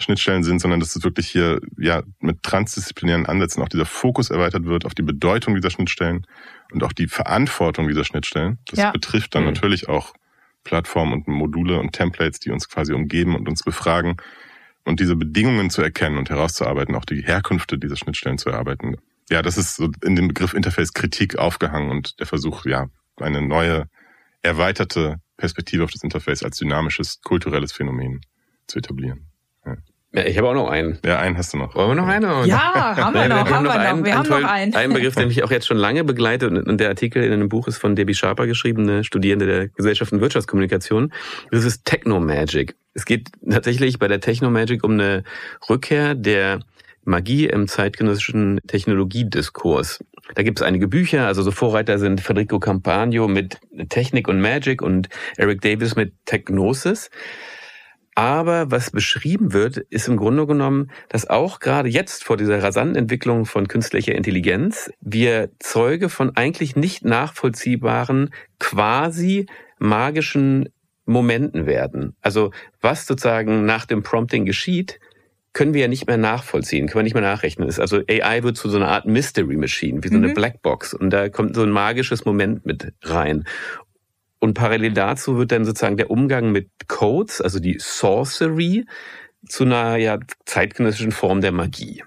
Schnittstellen 0.00 0.44
sind, 0.44 0.60
sondern 0.60 0.80
dass 0.80 0.94
es 0.94 1.02
wirklich 1.02 1.28
hier 1.28 1.60
ja 1.76 2.02
mit 2.20 2.42
transdisziplinären 2.42 3.26
Ansätzen 3.26 3.62
auch 3.62 3.68
dieser 3.68 3.84
Fokus 3.84 4.30
erweitert 4.30 4.64
wird 4.64 4.86
auf 4.86 4.94
die 4.94 5.02
Bedeutung 5.02 5.56
dieser 5.56 5.70
Schnittstellen 5.70 6.26
und 6.72 6.84
auch 6.84 6.92
die 6.92 7.08
Verantwortung 7.08 7.88
dieser 7.88 8.04
Schnittstellen. 8.04 8.58
Das 8.66 8.78
ja. 8.78 8.90
betrifft 8.92 9.34
dann 9.34 9.42
mhm. 9.42 9.50
natürlich 9.50 9.88
auch 9.88 10.14
Plattformen 10.64 11.12
und 11.12 11.28
Module 11.28 11.78
und 11.80 11.92
Templates, 11.92 12.40
die 12.40 12.50
uns 12.50 12.68
quasi 12.68 12.92
umgeben 12.92 13.34
und 13.34 13.48
uns 13.48 13.62
befragen. 13.62 14.16
Und 14.84 15.00
diese 15.00 15.16
Bedingungen 15.16 15.68
zu 15.68 15.82
erkennen 15.82 16.16
und 16.16 16.30
herauszuarbeiten, 16.30 16.94
auch 16.94 17.04
die 17.04 17.22
Herkünfte 17.22 17.78
dieser 17.78 17.96
Schnittstellen 17.96 18.38
zu 18.38 18.50
erarbeiten, 18.50 18.96
ja, 19.30 19.42
das 19.42 19.58
ist 19.58 19.76
so 19.76 19.90
in 20.04 20.16
dem 20.16 20.28
Begriff 20.28 20.54
Interface-Kritik 20.54 21.38
aufgehangen 21.38 21.90
und 21.90 22.18
der 22.18 22.26
Versuch, 22.26 22.64
ja, 22.64 22.88
eine 23.16 23.42
neue, 23.42 23.88
erweiterte 24.42 25.16
Perspektive 25.36 25.84
auf 25.84 25.90
das 25.90 26.02
Interface 26.02 26.42
als 26.42 26.58
dynamisches, 26.58 27.20
kulturelles 27.22 27.72
Phänomen 27.72 28.20
zu 28.66 28.78
etablieren. 28.78 29.26
Ja. 29.66 29.76
Ja, 30.14 30.24
ich 30.24 30.38
habe 30.38 30.48
auch 30.48 30.54
noch 30.54 30.70
einen. 30.70 30.98
Ja, 31.04 31.18
einen 31.18 31.36
hast 31.36 31.52
du 31.52 31.58
noch. 31.58 31.74
Wollen 31.74 31.90
wir 31.90 31.94
noch 31.94 32.08
einen? 32.08 32.46
Ja, 32.46 32.96
haben 32.96 33.14
wir 33.14 33.28
noch, 33.28 33.50
haben 33.50 33.64
wir 33.64 33.68
noch. 33.68 33.74
Einen, 33.74 34.04
wir 34.06 34.16
haben 34.16 34.28
noch 34.28 34.42
einen. 34.42 34.74
Einen 34.74 34.94
Begriff, 34.94 35.14
der 35.14 35.26
mich 35.26 35.44
auch 35.44 35.50
jetzt 35.50 35.66
schon 35.66 35.76
lange 35.76 36.02
begleitet 36.02 36.50
und 36.50 36.80
der 36.80 36.88
Artikel 36.88 37.22
in 37.22 37.30
einem 37.30 37.50
Buch 37.50 37.68
ist 37.68 37.76
von 37.76 37.94
Debbie 37.94 38.14
Sharper 38.14 38.46
geschrieben, 38.46 38.88
eine 38.88 39.04
Studierende 39.04 39.44
der 39.44 39.68
Gesellschaft 39.68 40.10
und 40.12 40.22
Wirtschaftskommunikation. 40.22 41.12
Das 41.50 41.64
ist 41.64 41.84
Technomagic. 41.84 42.74
Es 42.94 43.04
geht 43.04 43.28
tatsächlich 43.50 43.98
bei 43.98 44.08
der 44.08 44.20
Technomagic 44.20 44.82
um 44.82 44.92
eine 44.92 45.24
Rückkehr 45.68 46.14
der 46.14 46.60
Magie 47.08 47.46
im 47.46 47.66
zeitgenössischen 47.66 48.60
Technologiediskurs. 48.66 50.04
Da 50.34 50.42
gibt 50.42 50.60
es 50.60 50.62
einige 50.62 50.88
Bücher, 50.88 51.26
also 51.26 51.42
so 51.42 51.50
Vorreiter 51.50 51.98
sind 51.98 52.20
Federico 52.20 52.60
Campagno 52.60 53.28
mit 53.28 53.58
Technik 53.88 54.28
und 54.28 54.40
Magic 54.40 54.82
und 54.82 55.08
Eric 55.36 55.62
Davis 55.62 55.96
mit 55.96 56.12
Technosis. 56.26 57.10
Aber 58.14 58.70
was 58.70 58.90
beschrieben 58.90 59.52
wird, 59.52 59.78
ist 59.78 60.08
im 60.08 60.16
Grunde 60.16 60.46
genommen, 60.46 60.90
dass 61.08 61.30
auch 61.30 61.60
gerade 61.60 61.88
jetzt 61.88 62.24
vor 62.24 62.36
dieser 62.36 62.62
rasanten 62.62 62.96
Entwicklung 62.96 63.46
von 63.46 63.68
künstlicher 63.68 64.14
Intelligenz 64.14 64.90
wir 65.00 65.50
Zeuge 65.60 66.08
von 66.08 66.36
eigentlich 66.36 66.76
nicht 66.76 67.04
nachvollziehbaren, 67.04 68.30
quasi 68.58 69.46
magischen 69.78 70.68
Momenten 71.06 71.64
werden. 71.64 72.16
Also 72.20 72.50
was 72.82 73.06
sozusagen 73.06 73.64
nach 73.64 73.86
dem 73.86 74.02
Prompting 74.02 74.44
geschieht, 74.44 75.00
können 75.52 75.74
wir 75.74 75.82
ja 75.82 75.88
nicht 75.88 76.06
mehr 76.06 76.18
nachvollziehen, 76.18 76.86
können 76.86 77.00
wir 77.00 77.04
nicht 77.04 77.14
mehr 77.14 77.22
nachrechnen. 77.22 77.72
Also 77.78 78.00
AI 78.08 78.42
wird 78.42 78.56
zu 78.56 78.68
so 78.68 78.76
einer 78.76 78.88
Art 78.88 79.06
Mystery 79.06 79.56
Machine, 79.56 80.04
wie 80.04 80.08
so 80.08 80.16
eine 80.16 80.28
mhm. 80.28 80.34
Blackbox. 80.34 80.94
Und 80.94 81.10
da 81.10 81.28
kommt 81.28 81.56
so 81.56 81.62
ein 81.62 81.70
magisches 81.70 82.24
Moment 82.24 82.66
mit 82.66 82.92
rein. 83.02 83.44
Und 84.40 84.54
parallel 84.54 84.92
dazu 84.92 85.36
wird 85.36 85.50
dann 85.50 85.64
sozusagen 85.64 85.96
der 85.96 86.10
Umgang 86.10 86.52
mit 86.52 86.68
Codes, 86.86 87.40
also 87.40 87.58
die 87.58 87.78
Sorcery, 87.80 88.86
zu 89.46 89.64
einer 89.64 89.96
ja, 89.96 90.18
zeitgenössischen 90.44 91.12
Form 91.12 91.40
der 91.40 91.52
Magie. 91.52 92.04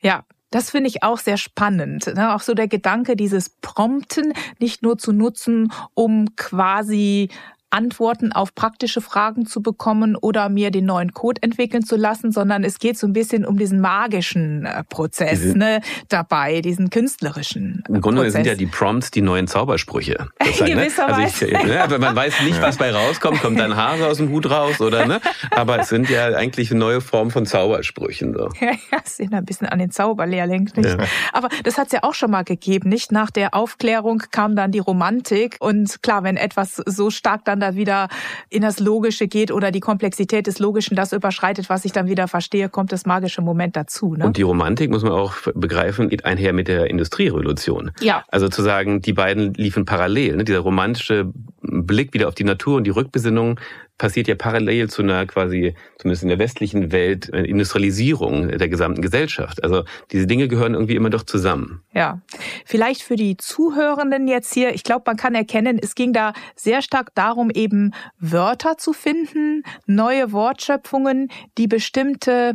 Ja, 0.00 0.24
das 0.50 0.70
finde 0.70 0.88
ich 0.88 1.02
auch 1.02 1.18
sehr 1.18 1.36
spannend. 1.36 2.06
Ne? 2.14 2.34
Auch 2.34 2.40
so 2.40 2.54
der 2.54 2.68
Gedanke, 2.68 3.16
dieses 3.16 3.48
Prompten 3.48 4.32
nicht 4.58 4.82
nur 4.82 4.98
zu 4.98 5.12
nutzen, 5.12 5.72
um 5.94 6.34
quasi 6.36 7.30
Antworten 7.70 8.32
auf 8.32 8.54
praktische 8.54 9.00
Fragen 9.00 9.46
zu 9.46 9.62
bekommen 9.62 10.16
oder 10.16 10.48
mir 10.48 10.70
den 10.70 10.86
neuen 10.86 11.12
Code 11.12 11.42
entwickeln 11.42 11.84
zu 11.84 11.96
lassen, 11.96 12.32
sondern 12.32 12.64
es 12.64 12.78
geht 12.78 12.98
so 12.98 13.06
ein 13.06 13.12
bisschen 13.12 13.44
um 13.44 13.56
diesen 13.56 13.80
magischen 13.80 14.66
äh, 14.66 14.84
Prozess 14.84 15.40
mhm. 15.40 15.58
ne, 15.58 15.80
dabei, 16.08 16.60
diesen 16.60 16.90
künstlerischen. 16.90 17.84
Im 17.88 18.00
Grunde 18.00 18.22
Prozess. 18.22 18.32
sind 18.32 18.46
ja 18.46 18.54
die 18.54 18.66
Prompts 18.66 19.10
die 19.10 19.22
neuen 19.22 19.46
Zaubersprüche. 19.46 20.28
In 20.58 20.64
ne? 20.64 20.74
gewisser 20.74 21.06
ne? 21.06 21.14
also 21.14 21.46
ich, 21.46 21.52
ne? 21.52 21.82
Also 21.82 21.98
man 21.98 22.14
weiß 22.14 22.42
nicht, 22.42 22.60
was 22.60 22.76
bei 22.76 22.92
rauskommt, 22.92 23.40
kommt 23.40 23.60
ein 23.60 23.76
Hase 23.76 24.06
aus 24.06 24.18
dem 24.18 24.30
Hut 24.30 24.50
raus 24.50 24.80
oder 24.80 25.06
ne? 25.06 25.20
Aber 25.50 25.80
es 25.80 25.88
sind 25.88 26.10
ja 26.10 26.26
eigentlich 26.26 26.70
eine 26.70 26.80
neue 26.80 27.00
Form 27.00 27.30
von 27.30 27.46
Zaubersprüchen. 27.46 28.34
So. 28.34 28.48
Ja, 28.60 28.72
ja, 28.90 28.98
sind 29.04 29.32
ein 29.34 29.44
bisschen 29.44 29.68
an 29.68 29.78
den 29.78 29.90
Zauberlehrling. 29.90 30.70
Nicht? 30.76 30.88
Ja. 30.88 30.98
Aber 31.32 31.48
das 31.64 31.78
hat 31.78 31.86
es 31.86 31.92
ja 31.92 32.02
auch 32.02 32.14
schon 32.14 32.30
mal 32.30 32.42
gegeben, 32.42 32.88
nicht? 32.88 33.12
Nach 33.12 33.30
der 33.30 33.54
Aufklärung 33.54 34.22
kam 34.30 34.56
dann 34.56 34.72
die 34.72 34.78
Romantik 34.78 35.56
und 35.60 36.02
klar, 36.02 36.24
wenn 36.24 36.36
etwas 36.36 36.76
so 36.76 37.10
stark 37.10 37.44
dann 37.44 37.59
da 37.60 37.74
wieder 37.74 38.08
in 38.48 38.62
das 38.62 38.80
Logische 38.80 39.28
geht 39.28 39.52
oder 39.52 39.70
die 39.70 39.80
Komplexität 39.80 40.46
des 40.46 40.58
Logischen 40.58 40.96
das 40.96 41.12
überschreitet, 41.12 41.68
was 41.68 41.84
ich 41.84 41.92
dann 41.92 42.06
wieder 42.06 42.28
verstehe, 42.28 42.68
kommt 42.68 42.92
das 42.92 43.06
magische 43.06 43.42
Moment 43.42 43.76
dazu. 43.76 44.14
Ne? 44.14 44.24
Und 44.24 44.36
die 44.36 44.42
Romantik, 44.42 44.90
muss 44.90 45.02
man 45.02 45.12
auch 45.12 45.34
begreifen, 45.54 46.08
geht 46.08 46.24
einher 46.24 46.52
mit 46.52 46.68
der 46.68 46.88
Industrierevolution. 46.88 47.92
Ja. 48.00 48.24
Also 48.28 48.48
zu 48.48 48.62
sagen, 48.62 49.02
die 49.02 49.12
beiden 49.12 49.54
liefen 49.54 49.84
parallel. 49.84 50.36
Ne? 50.36 50.44
Dieser 50.44 50.60
romantische 50.60 51.30
Blick 51.62 52.14
wieder 52.14 52.28
auf 52.28 52.34
die 52.34 52.44
Natur 52.44 52.76
und 52.76 52.84
die 52.84 52.90
Rückbesinnung 52.90 53.58
passiert 54.00 54.28
ja 54.28 54.34
parallel 54.34 54.88
zu 54.88 55.02
einer 55.02 55.26
quasi, 55.26 55.74
zumindest 55.98 56.22
in 56.22 56.30
der 56.30 56.38
westlichen 56.38 56.90
Welt, 56.90 57.28
Industrialisierung 57.28 58.48
der 58.48 58.70
gesamten 58.70 59.02
Gesellschaft. 59.02 59.62
Also 59.62 59.84
diese 60.10 60.26
Dinge 60.26 60.48
gehören 60.48 60.72
irgendwie 60.72 60.94
immer 60.94 61.10
doch 61.10 61.22
zusammen. 61.22 61.82
Ja, 61.92 62.22
vielleicht 62.64 63.02
für 63.02 63.16
die 63.16 63.36
Zuhörenden 63.36 64.26
jetzt 64.26 64.54
hier, 64.54 64.74
ich 64.74 64.84
glaube, 64.84 65.02
man 65.04 65.18
kann 65.18 65.34
erkennen, 65.34 65.78
es 65.80 65.94
ging 65.94 66.14
da 66.14 66.32
sehr 66.56 66.80
stark 66.80 67.14
darum, 67.14 67.50
eben 67.50 67.92
Wörter 68.18 68.78
zu 68.78 68.94
finden, 68.94 69.64
neue 69.84 70.32
Wortschöpfungen, 70.32 71.28
die 71.58 71.66
bestimmte 71.66 72.54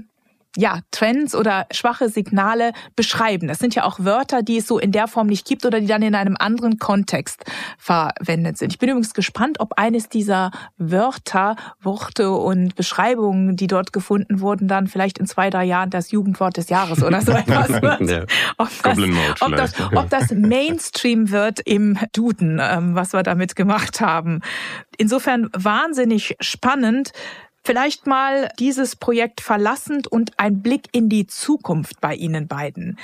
ja, 0.58 0.80
Trends 0.92 1.36
oder 1.36 1.66
schwache 1.72 2.10
Signale 2.10 2.72
beschreiben. 2.96 3.48
Das 3.48 3.60
sind 3.60 3.76
ja 3.76 3.84
auch 3.84 4.00
Wörter, 4.00 4.42
die 4.42 4.58
es 4.58 4.68
so 4.68 4.80
in 4.80 4.92
der 4.92 5.08
Form 5.08 5.28
nicht 5.28 5.46
gibt 5.46 5.66
oder 5.66 5.80
die 5.80 5.88
dann 5.88 6.02
in 6.02 6.16
einem 6.16 6.36
anderen 6.38 6.80
Kontext 6.80 7.44
verwendet 7.78 8.58
sind. 8.58 8.72
Ich 8.72 8.80
bin 8.80 8.90
übrigens 8.90 9.14
gespannt, 9.14 9.60
ob 9.60 9.78
eines 9.78 10.10
dieser 10.10 10.52
Wörter, 10.78 11.56
Worte 11.82 12.32
und 12.32 12.76
Beschreibungen, 12.76 13.56
die 13.56 13.68
dort 13.68 13.92
gefunden 13.92 14.40
wurden, 14.40 14.68
dann 14.68 14.88
vielleicht 14.88 15.18
in 15.18 15.28
zwei, 15.28 15.50
drei 15.50 15.66
Jahren 15.66 15.90
das 15.90 16.12
Jugendwort 16.12 16.58
des 16.58 16.70
Jahres 16.70 17.04
oder 17.04 17.22
so 17.22 17.32
etwas 17.34 17.82
wird. 17.82 18.02
ja. 18.10 18.26
ob, 18.58 18.70
das, 18.84 18.98
ob, 19.42 19.56
das, 19.56 19.74
ob 19.94 20.10
das 20.10 20.32
Mainstream 20.32 21.32
wird 21.32 21.60
im 21.60 21.98
Duden, 22.14 22.60
ähm, 22.62 22.96
was 22.96 23.14
wir 23.14 23.24
damit 23.24 23.56
gemacht 23.56 24.00
haben. 24.00 24.42
Insofern 24.98 25.50
wahnsinnig 25.54 26.36
spannend. 26.40 27.12
Vielleicht 27.66 28.06
mal 28.06 28.50
dieses 28.60 28.96
Projekt 28.96 29.42
verlassend 29.42 30.08
und 30.08 30.38
ein 30.38 30.62
Blick 30.62 30.88
in 30.92 31.10
die 31.10 31.26
Zukunft 31.26 32.00
bei 32.00 32.14
Ihnen 32.14 32.48
beiden. 32.48 33.00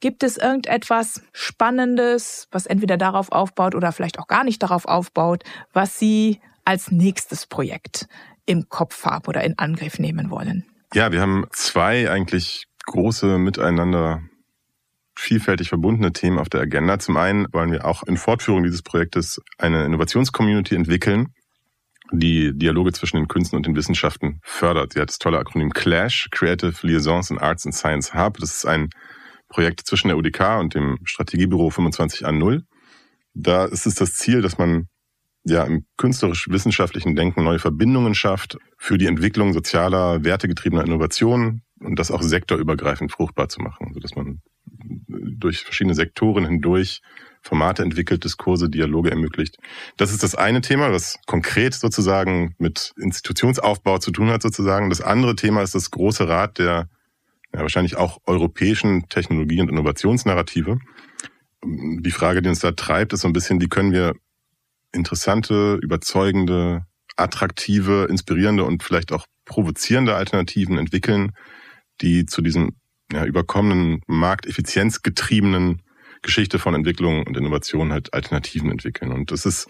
Gibt 0.00 0.22
es 0.22 0.38
irgendetwas 0.38 1.22
Spannendes, 1.32 2.48
was 2.50 2.64
entweder 2.64 2.96
darauf 2.96 3.30
aufbaut 3.32 3.74
oder 3.74 3.92
vielleicht 3.92 4.18
auch 4.18 4.26
gar 4.26 4.44
nicht 4.44 4.62
darauf 4.62 4.86
aufbaut, 4.86 5.44
was 5.74 5.98
Sie 5.98 6.40
als 6.64 6.90
nächstes 6.90 7.46
Projekt 7.46 8.08
im 8.46 8.70
Kopf 8.70 9.04
haben 9.04 9.26
oder 9.26 9.44
in 9.44 9.58
Angriff 9.58 9.98
nehmen 9.98 10.30
wollen? 10.30 10.64
Ja, 10.94 11.12
wir 11.12 11.20
haben 11.20 11.46
zwei 11.52 12.10
eigentlich 12.10 12.66
große 12.86 13.36
miteinander 13.36 14.22
vielfältig 15.14 15.68
verbundene 15.68 16.14
Themen 16.14 16.38
auf 16.38 16.48
der 16.48 16.62
Agenda. 16.62 16.98
Zum 16.98 17.18
einen 17.18 17.46
wollen 17.52 17.72
wir 17.72 17.84
auch 17.84 18.04
in 18.04 18.16
Fortführung 18.16 18.62
dieses 18.62 18.80
Projektes 18.82 19.42
eine 19.58 19.84
Innovationscommunity 19.84 20.76
entwickeln, 20.76 21.34
die 22.12 22.56
Dialoge 22.56 22.92
zwischen 22.92 23.16
den 23.16 23.28
Künsten 23.28 23.56
und 23.56 23.66
den 23.66 23.76
Wissenschaften 23.76 24.40
fördert. 24.42 24.92
Sie 24.92 25.00
hat 25.00 25.08
das 25.08 25.18
tolle 25.18 25.38
Akronym 25.38 25.72
CLASH, 25.72 26.28
Creative 26.30 26.74
Liaisons 26.86 27.30
in 27.30 27.38
Arts 27.38 27.66
and 27.66 27.74
Science 27.74 28.14
Hub. 28.14 28.38
Das 28.38 28.54
ist 28.54 28.66
ein 28.66 28.90
Projekt 29.48 29.80
zwischen 29.86 30.08
der 30.08 30.16
UDK 30.16 30.58
und 30.60 30.74
dem 30.74 30.98
Strategiebüro 31.04 31.70
25 31.70 32.26
an 32.26 32.38
0. 32.38 32.64
Da 33.34 33.64
ist 33.66 33.86
es 33.86 33.94
das 33.94 34.14
Ziel, 34.14 34.42
dass 34.42 34.58
man 34.58 34.88
ja 35.44 35.64
im 35.64 35.86
künstlerisch-wissenschaftlichen 35.96 37.16
Denken 37.16 37.44
neue 37.44 37.58
Verbindungen 37.58 38.14
schafft 38.14 38.58
für 38.76 38.98
die 38.98 39.06
Entwicklung 39.06 39.52
sozialer, 39.52 40.24
wertegetriebener 40.24 40.84
Innovationen 40.84 41.62
und 41.80 41.98
das 41.98 42.10
auch 42.10 42.22
sektorübergreifend 42.22 43.12
fruchtbar 43.12 43.48
zu 43.48 43.60
machen, 43.60 43.92
sodass 43.94 44.14
man 44.16 44.42
durch 44.66 45.60
verschiedene 45.60 45.94
Sektoren 45.94 46.44
hindurch 46.44 47.00
Formate 47.42 47.82
entwickelt, 47.82 48.24
Diskurse, 48.24 48.68
Dialoge 48.68 49.10
ermöglicht. 49.10 49.58
Das 49.96 50.12
ist 50.12 50.22
das 50.22 50.34
eine 50.34 50.60
Thema, 50.60 50.92
was 50.92 51.18
konkret 51.26 51.74
sozusagen 51.74 52.54
mit 52.58 52.92
Institutionsaufbau 53.00 53.98
zu 53.98 54.10
tun 54.10 54.30
hat 54.30 54.42
sozusagen. 54.42 54.90
Das 54.90 55.00
andere 55.00 55.36
Thema 55.36 55.62
ist 55.62 55.74
das 55.74 55.90
große 55.90 56.28
Rad 56.28 56.58
der 56.58 56.88
ja, 57.54 57.60
wahrscheinlich 57.60 57.96
auch 57.96 58.18
europäischen 58.26 59.08
Technologie- 59.08 59.60
und 59.60 59.70
Innovationsnarrative. 59.70 60.78
Die 61.64 62.10
Frage, 62.10 62.42
die 62.42 62.48
uns 62.48 62.60
da 62.60 62.72
treibt, 62.72 63.12
ist 63.12 63.22
so 63.22 63.28
ein 63.28 63.32
bisschen, 63.32 63.60
wie 63.60 63.68
können 63.68 63.92
wir 63.92 64.14
interessante, 64.92 65.78
überzeugende, 65.82 66.84
attraktive, 67.16 68.06
inspirierende 68.08 68.64
und 68.64 68.82
vielleicht 68.82 69.12
auch 69.12 69.26
provozierende 69.44 70.14
Alternativen 70.14 70.78
entwickeln, 70.78 71.32
die 72.00 72.26
zu 72.26 72.42
diesem 72.42 72.76
ja, 73.12 73.24
überkommenen, 73.24 74.02
markteffizienzgetriebenen 74.06 75.82
Geschichte 76.22 76.58
von 76.58 76.74
Entwicklung 76.74 77.24
und 77.26 77.36
Innovation 77.36 77.92
halt 77.92 78.12
Alternativen 78.14 78.70
entwickeln. 78.70 79.12
Und 79.12 79.30
das 79.30 79.46
ist 79.46 79.68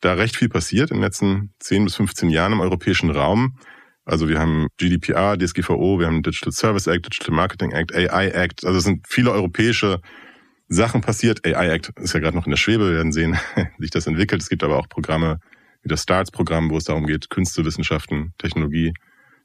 da 0.00 0.14
recht 0.14 0.36
viel 0.36 0.48
passiert 0.48 0.90
in 0.90 0.98
den 0.98 1.02
letzten 1.02 1.54
10 1.60 1.84
bis 1.84 1.96
15 1.96 2.28
Jahren 2.28 2.52
im 2.52 2.60
europäischen 2.60 3.10
Raum. 3.10 3.58
Also 4.04 4.28
wir 4.28 4.38
haben 4.38 4.68
GDPR, 4.76 5.38
DSGVO, 5.38 5.98
wir 5.98 6.06
haben 6.06 6.22
Digital 6.22 6.52
Service 6.52 6.86
Act, 6.86 7.06
Digital 7.06 7.34
Marketing 7.34 7.72
Act, 7.72 7.94
AI 7.94 8.28
Act. 8.28 8.64
Also 8.64 8.78
es 8.78 8.84
sind 8.84 9.06
viele 9.08 9.32
europäische 9.32 10.00
Sachen 10.68 11.00
passiert. 11.00 11.46
AI 11.46 11.70
Act 11.70 11.90
ist 11.98 12.12
ja 12.12 12.20
gerade 12.20 12.36
noch 12.36 12.46
in 12.46 12.50
der 12.50 12.58
Schwebe, 12.58 12.90
wir 12.90 12.96
werden 12.96 13.12
sehen, 13.12 13.38
wie 13.78 13.84
sich 13.84 13.90
das 13.90 14.06
entwickelt. 14.06 14.42
Es 14.42 14.48
gibt 14.48 14.62
aber 14.62 14.78
auch 14.78 14.88
Programme 14.88 15.38
wie 15.82 15.88
das 15.88 16.02
STARTS-Programm, 16.02 16.70
wo 16.70 16.78
es 16.78 16.84
darum 16.84 17.06
geht, 17.06 17.30
Künste, 17.30 17.64
Wissenschaften, 17.64 18.32
Technologie 18.38 18.94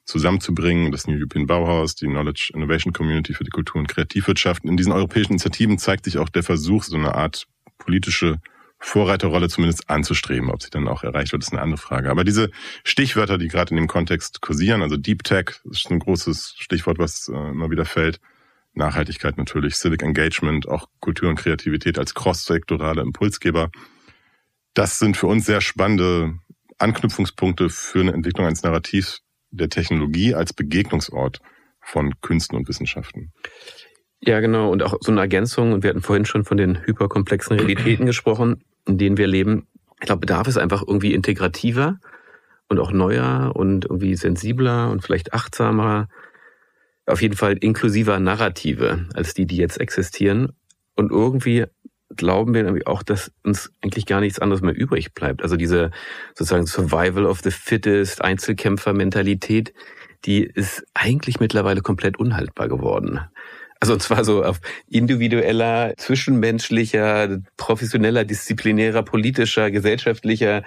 zusammenzubringen. 0.10 0.92
Das 0.92 1.08
New 1.08 1.16
European 1.16 1.48
Bauhaus, 1.48 1.96
die 1.96 2.08
Knowledge 2.08 2.52
Innovation 2.54 2.94
Community 2.94 3.34
für 3.34 3.44
die 3.44 3.52
Kultur- 3.52 3.80
und 3.80 3.88
Kreativwirtschaft. 3.88 4.66
In 4.66 4.76
diesen 4.76 4.92
europäischen 4.92 5.34
Initiativen 5.34 5.78
zeigt 5.78 6.06
sich 6.06 6.18
auch 6.18 6.30
der 6.30 6.44
Versuch, 6.44 6.84
so 6.84 6.98
eine 6.98 7.16
Art 7.16 7.48
politische 7.78 8.40
Vorreiterrolle 8.80 9.50
zumindest 9.50 9.90
anzustreben. 9.90 10.50
Ob 10.50 10.64
sie 10.64 10.70
dann 10.70 10.88
auch 10.88 11.04
erreicht 11.04 11.32
wird, 11.32 11.44
ist 11.44 11.52
eine 11.52 11.62
andere 11.62 11.78
Frage. 11.78 12.10
Aber 12.10 12.24
diese 12.24 12.50
Stichwörter, 12.84 13.38
die 13.38 13.50
gerade 13.50 13.72
in 13.72 13.76
dem 13.76 13.88
Kontext 13.88 14.42
kursieren, 14.42 14.82
also 14.82 14.98
Deep 14.98 15.24
Tech, 15.24 15.62
ist 15.70 15.92
ein 15.92 16.00
großes 16.00 16.56
Stichwort, 16.58 16.98
was 16.98 17.28
äh, 17.28 17.50
immer 17.50 17.70
wieder 17.70 17.86
fällt. 17.86 18.20
Nachhaltigkeit 18.74 19.38
natürlich, 19.38 19.76
Civic 19.76 20.02
Engagement, 20.02 20.68
auch 20.68 20.88
Kultur 21.02 21.30
und 21.30 21.36
Kreativität 21.36 22.00
als 22.00 22.14
cross-sektorale 22.14 23.02
Impulsgeber. 23.02 23.70
Das 24.74 25.00
sind 25.00 25.18
für 25.18 25.28
uns 25.28 25.46
sehr 25.46 25.60
spannende 25.60 26.36
Anknüpfungspunkte 26.78 27.70
für 27.70 28.00
eine 28.00 28.14
Entwicklung 28.14 28.48
eines 28.48 28.64
Narrativs 28.64 29.24
der 29.52 29.70
Technologie 29.70 30.34
als 30.36 30.54
Begegnungsort 30.54 31.40
von 31.82 32.20
Künsten 32.22 32.58
und 32.58 32.68
Wissenschaften. 32.68 33.32
Ja, 34.22 34.40
genau. 34.42 34.70
Und 34.72 34.84
auch 34.84 34.98
so 35.02 35.12
eine 35.12 35.22
Ergänzung. 35.22 35.72
Und 35.72 35.84
wir 35.84 35.90
hatten 35.90 36.02
vorhin 36.02 36.26
schon 36.26 36.46
von 36.46 36.58
den 36.58 36.86
hyperkomplexen 36.86 37.58
Realitäten 37.58 38.06
gesprochen 38.06 38.64
in 38.90 38.98
denen 38.98 39.18
wir 39.18 39.28
leben. 39.28 39.68
Ich 40.02 40.08
glaube, 40.08 40.22
Bedarf 40.22 40.48
ist 40.48 40.58
einfach 40.58 40.84
irgendwie 40.86 41.14
integrativer 41.14 42.00
und 42.68 42.80
auch 42.80 42.92
neuer 42.92 43.54
und 43.56 43.86
irgendwie 43.86 44.16
sensibler 44.16 44.90
und 44.90 45.02
vielleicht 45.02 45.34
achtsamer. 45.34 46.08
Auf 47.06 47.22
jeden 47.22 47.36
Fall 47.36 47.58
inklusiver 47.58 48.20
Narrative 48.20 49.08
als 49.14 49.34
die, 49.34 49.46
die 49.46 49.58
jetzt 49.58 49.80
existieren. 49.80 50.54
Und 50.96 51.12
irgendwie 51.12 51.66
glauben 52.16 52.54
wir 52.54 52.64
nämlich 52.64 52.88
auch, 52.88 53.04
dass 53.04 53.32
uns 53.44 53.72
eigentlich 53.84 54.06
gar 54.06 54.20
nichts 54.20 54.40
anderes 54.40 54.62
mehr 54.62 54.76
übrig 54.76 55.14
bleibt. 55.14 55.44
Also 55.44 55.56
diese 55.56 55.92
sozusagen 56.36 56.66
Survival 56.66 57.26
of 57.26 57.42
the 57.42 57.52
Fittest, 57.52 58.24
Einzelkämpfer-Mentalität, 58.24 59.74
die 60.26 60.44
ist 60.44 60.86
eigentlich 60.94 61.40
mittlerweile 61.40 61.82
komplett 61.82 62.18
unhaltbar 62.18 62.68
geworden. 62.68 63.22
Also 63.80 63.94
und 63.94 64.02
zwar 64.02 64.26
so 64.26 64.44
auf 64.44 64.60
individueller, 64.90 65.94
zwischenmenschlicher, 65.98 67.40
professioneller, 67.56 68.26
disziplinärer, 68.26 69.04
politischer, 69.04 69.72
gesellschaftlicher, 69.72 70.64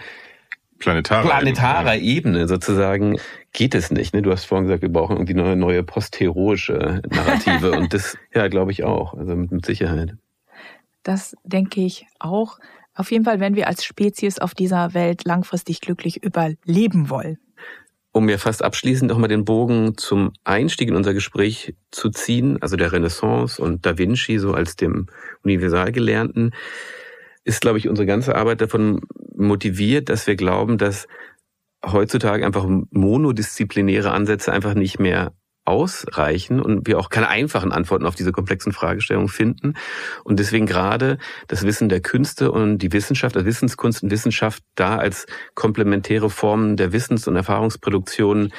planetarer, 0.78 1.28
planetarer 1.28 1.96
Ebene, 1.96 2.38
Ebene 2.38 2.48
sozusagen 2.48 3.18
geht 3.52 3.74
es 3.74 3.90
nicht. 3.90 4.14
Ne? 4.14 4.22
Du 4.22 4.30
hast 4.30 4.44
vorhin 4.44 4.66
gesagt, 4.66 4.82
wir 4.82 4.88
brauchen 4.88 5.16
irgendwie 5.16 5.38
eine 5.38 5.56
neue 5.56 5.82
postheroische 5.82 7.02
Narrative 7.10 7.72
und 7.78 7.92
das, 7.92 8.16
ja, 8.34 8.48
glaube 8.48 8.72
ich 8.72 8.84
auch, 8.84 9.14
also 9.14 9.36
mit 9.36 9.66
Sicherheit. 9.66 10.14
Das 11.02 11.34
denke 11.44 11.80
ich 11.80 12.06
auch. 12.18 12.58
Auf 12.94 13.10
jeden 13.10 13.24
Fall, 13.24 13.40
wenn 13.40 13.56
wir 13.56 13.68
als 13.68 13.84
Spezies 13.84 14.38
auf 14.38 14.54
dieser 14.54 14.94
Welt 14.94 15.24
langfristig 15.24 15.80
glücklich 15.80 16.22
überleben 16.22 17.10
wollen 17.10 17.38
um 18.12 18.26
mir 18.26 18.38
fast 18.38 18.62
abschließend 18.62 19.10
nochmal 19.10 19.28
den 19.28 19.44
Bogen 19.44 19.96
zum 19.96 20.32
Einstieg 20.44 20.88
in 20.88 20.94
unser 20.94 21.14
Gespräch 21.14 21.74
zu 21.90 22.10
ziehen, 22.10 22.58
also 22.60 22.76
der 22.76 22.92
Renaissance 22.92 23.60
und 23.60 23.86
Da 23.86 23.96
Vinci 23.96 24.38
so 24.38 24.52
als 24.52 24.76
dem 24.76 25.06
Universalgelernten, 25.42 26.54
ist, 27.44 27.62
glaube 27.62 27.78
ich, 27.78 27.88
unsere 27.88 28.06
ganze 28.06 28.36
Arbeit 28.36 28.60
davon 28.60 29.00
motiviert, 29.34 30.10
dass 30.10 30.26
wir 30.26 30.36
glauben, 30.36 30.78
dass 30.78 31.08
heutzutage 31.84 32.46
einfach 32.46 32.66
monodisziplinäre 32.90 34.12
Ansätze 34.12 34.52
einfach 34.52 34.74
nicht 34.74 35.00
mehr 35.00 35.32
ausreichen 35.64 36.60
und 36.60 36.86
wir 36.86 36.98
auch 36.98 37.08
keine 37.08 37.28
einfachen 37.28 37.72
Antworten 37.72 38.06
auf 38.06 38.14
diese 38.14 38.32
komplexen 38.32 38.72
Fragestellungen 38.72 39.28
finden. 39.28 39.74
Und 40.24 40.38
deswegen 40.38 40.66
gerade 40.66 41.18
das 41.48 41.62
Wissen 41.62 41.88
der 41.88 42.00
Künste 42.00 42.50
und 42.50 42.78
die 42.78 42.92
Wissenschaft, 42.92 43.36
also 43.36 43.46
Wissenskunst 43.46 44.02
und 44.02 44.10
Wissenschaft 44.10 44.62
da 44.74 44.96
als 44.96 45.26
komplementäre 45.54 46.30
Formen 46.30 46.76
der 46.76 46.92
Wissens- 46.92 47.28
und 47.28 47.36
Erfahrungsproduktion 47.36 48.52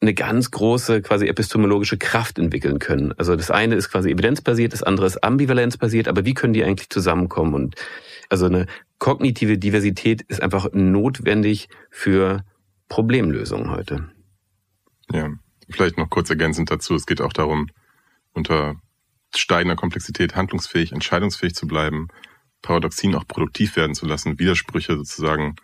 eine 0.00 0.14
ganz 0.14 0.50
große 0.50 1.00
quasi 1.00 1.28
epistemologische 1.28 1.96
Kraft 1.96 2.38
entwickeln 2.38 2.80
können. 2.80 3.12
Also 3.16 3.36
das 3.36 3.52
eine 3.52 3.76
ist 3.76 3.88
quasi 3.88 4.10
evidenzbasiert, 4.10 4.72
das 4.72 4.82
andere 4.82 5.06
ist 5.06 5.22
ambivalenzbasiert, 5.22 6.08
aber 6.08 6.24
wie 6.24 6.34
können 6.34 6.52
die 6.52 6.64
eigentlich 6.64 6.90
zusammenkommen? 6.90 7.54
Und 7.54 7.76
also 8.28 8.46
eine 8.46 8.66
kognitive 8.98 9.58
Diversität 9.58 10.22
ist 10.22 10.42
einfach 10.42 10.72
notwendig 10.72 11.68
für 11.90 12.44
Problemlösungen 12.88 13.70
heute. 13.70 14.08
Ja, 15.12 15.30
Vielleicht 15.72 15.98
noch 15.98 16.10
kurz 16.10 16.30
ergänzend 16.30 16.70
dazu, 16.70 16.94
es 16.94 17.06
geht 17.06 17.20
auch 17.20 17.32
darum, 17.32 17.68
unter 18.32 18.76
steigender 19.34 19.76
Komplexität 19.76 20.36
handlungsfähig, 20.36 20.92
entscheidungsfähig 20.92 21.54
zu 21.54 21.66
bleiben, 21.66 22.08
Paradoxien 22.60 23.14
auch 23.14 23.26
produktiv 23.26 23.76
werden 23.76 23.94
zu 23.94 24.06
lassen, 24.06 24.38
Widersprüche 24.38 24.96
sozusagen 24.96 25.56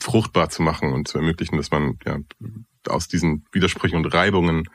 fruchtbar 0.00 0.50
zu 0.50 0.62
machen 0.62 0.92
und 0.92 1.08
zu 1.08 1.18
ermöglichen, 1.18 1.56
dass 1.56 1.70
man 1.70 1.98
ja, 2.04 2.18
aus 2.86 3.08
diesen 3.08 3.46
Widersprüchen 3.52 3.96
und 3.96 4.12
Reibungen 4.12 4.68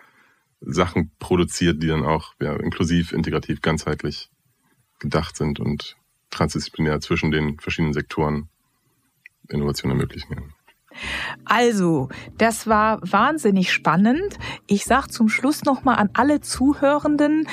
Sachen 0.61 1.11
produziert, 1.19 1.81
die 1.81 1.87
dann 1.87 2.05
auch 2.05 2.33
ja, 2.41 2.55
inklusiv, 2.55 3.13
integrativ, 3.13 3.61
ganzheitlich 3.61 4.29
gedacht 4.99 5.35
sind 5.35 5.59
und 5.59 5.95
transdisziplinär 6.29 6.99
zwischen 6.99 7.31
den 7.31 7.59
verschiedenen 7.59 7.93
Sektoren 7.93 8.49
Innovation 9.47 9.91
ermöglichen. 9.91 10.53
Also, 11.45 12.09
das 12.37 12.67
war 12.67 12.99
wahnsinnig 13.01 13.71
spannend. 13.71 14.37
Ich 14.67 14.85
sag 14.85 15.07
zum 15.07 15.29
Schluss 15.29 15.63
nochmal 15.63 15.97
an 15.97 16.09
alle 16.13 16.41
Zuhörenden, 16.41 17.47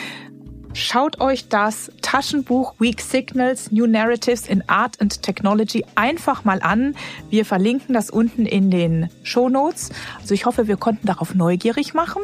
Schaut 0.79 1.23
euch 1.23 1.49
das 1.49 1.91
Taschenbuch 2.03 2.75
Weak 2.79 3.01
Signals, 3.01 3.73
New 3.73 3.87
Narratives 3.87 4.47
in 4.47 4.63
Art 4.69 5.01
and 5.01 5.23
Technology 5.23 5.87
einfach 5.95 6.45
mal 6.45 6.61
an. 6.61 6.95
Wir 7.31 7.47
verlinken 7.47 7.95
das 7.95 8.11
unten 8.11 8.45
in 8.45 8.71
den 8.71 9.09
Show 9.23 9.49
Notes. 9.49 9.91
Also 10.21 10.35
ich 10.35 10.45
hoffe, 10.45 10.69
wir 10.69 10.77
konnten 10.77 11.07
darauf 11.07 11.35
neugierig 11.35 11.95
machen. 11.95 12.21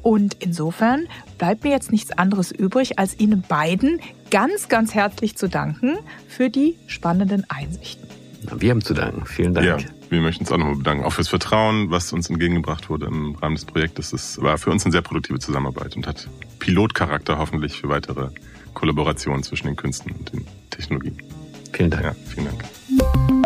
Und 0.00 0.38
insofern 0.40 1.08
bleibt 1.36 1.62
mir 1.62 1.72
jetzt 1.72 1.92
nichts 1.92 2.10
anderes 2.10 2.52
übrig, 2.52 2.98
als 2.98 3.20
Ihnen 3.20 3.42
beiden 3.42 4.00
ganz, 4.30 4.70
ganz 4.70 4.94
herzlich 4.94 5.36
zu 5.36 5.50
danken 5.50 5.98
für 6.26 6.48
die 6.48 6.78
spannenden 6.86 7.44
Einsichten. 7.50 8.08
Wir 8.56 8.70
haben 8.70 8.80
zu 8.82 8.94
danken. 8.94 9.26
Vielen 9.26 9.52
Dank. 9.52 9.66
Ja 9.66 9.76
wir 10.10 10.20
möchten 10.20 10.42
uns 10.42 10.52
auch 10.52 10.58
nochmal 10.58 10.76
bedanken, 10.76 11.04
auch 11.04 11.12
fürs 11.12 11.28
Vertrauen, 11.28 11.90
was 11.90 12.12
uns 12.12 12.28
entgegengebracht 12.28 12.90
wurde 12.90 13.06
im 13.06 13.36
Rahmen 13.36 13.54
des 13.54 13.64
Projektes. 13.64 14.12
Es 14.12 14.42
war 14.42 14.58
für 14.58 14.70
uns 14.70 14.84
eine 14.84 14.92
sehr 14.92 15.02
produktive 15.02 15.38
Zusammenarbeit 15.38 15.96
und 15.96 16.06
hat 16.06 16.28
Pilotcharakter 16.58 17.38
hoffentlich 17.38 17.80
für 17.80 17.88
weitere 17.88 18.28
Kollaborationen 18.74 19.42
zwischen 19.42 19.68
den 19.68 19.76
Künsten 19.76 20.12
und 20.12 20.32
den 20.32 20.46
Technologien. 20.70 21.16
Vielen 21.72 21.90
Dank. 21.90 22.04
Ja, 22.04 22.14
vielen 22.26 22.46
Dank. 22.46 23.39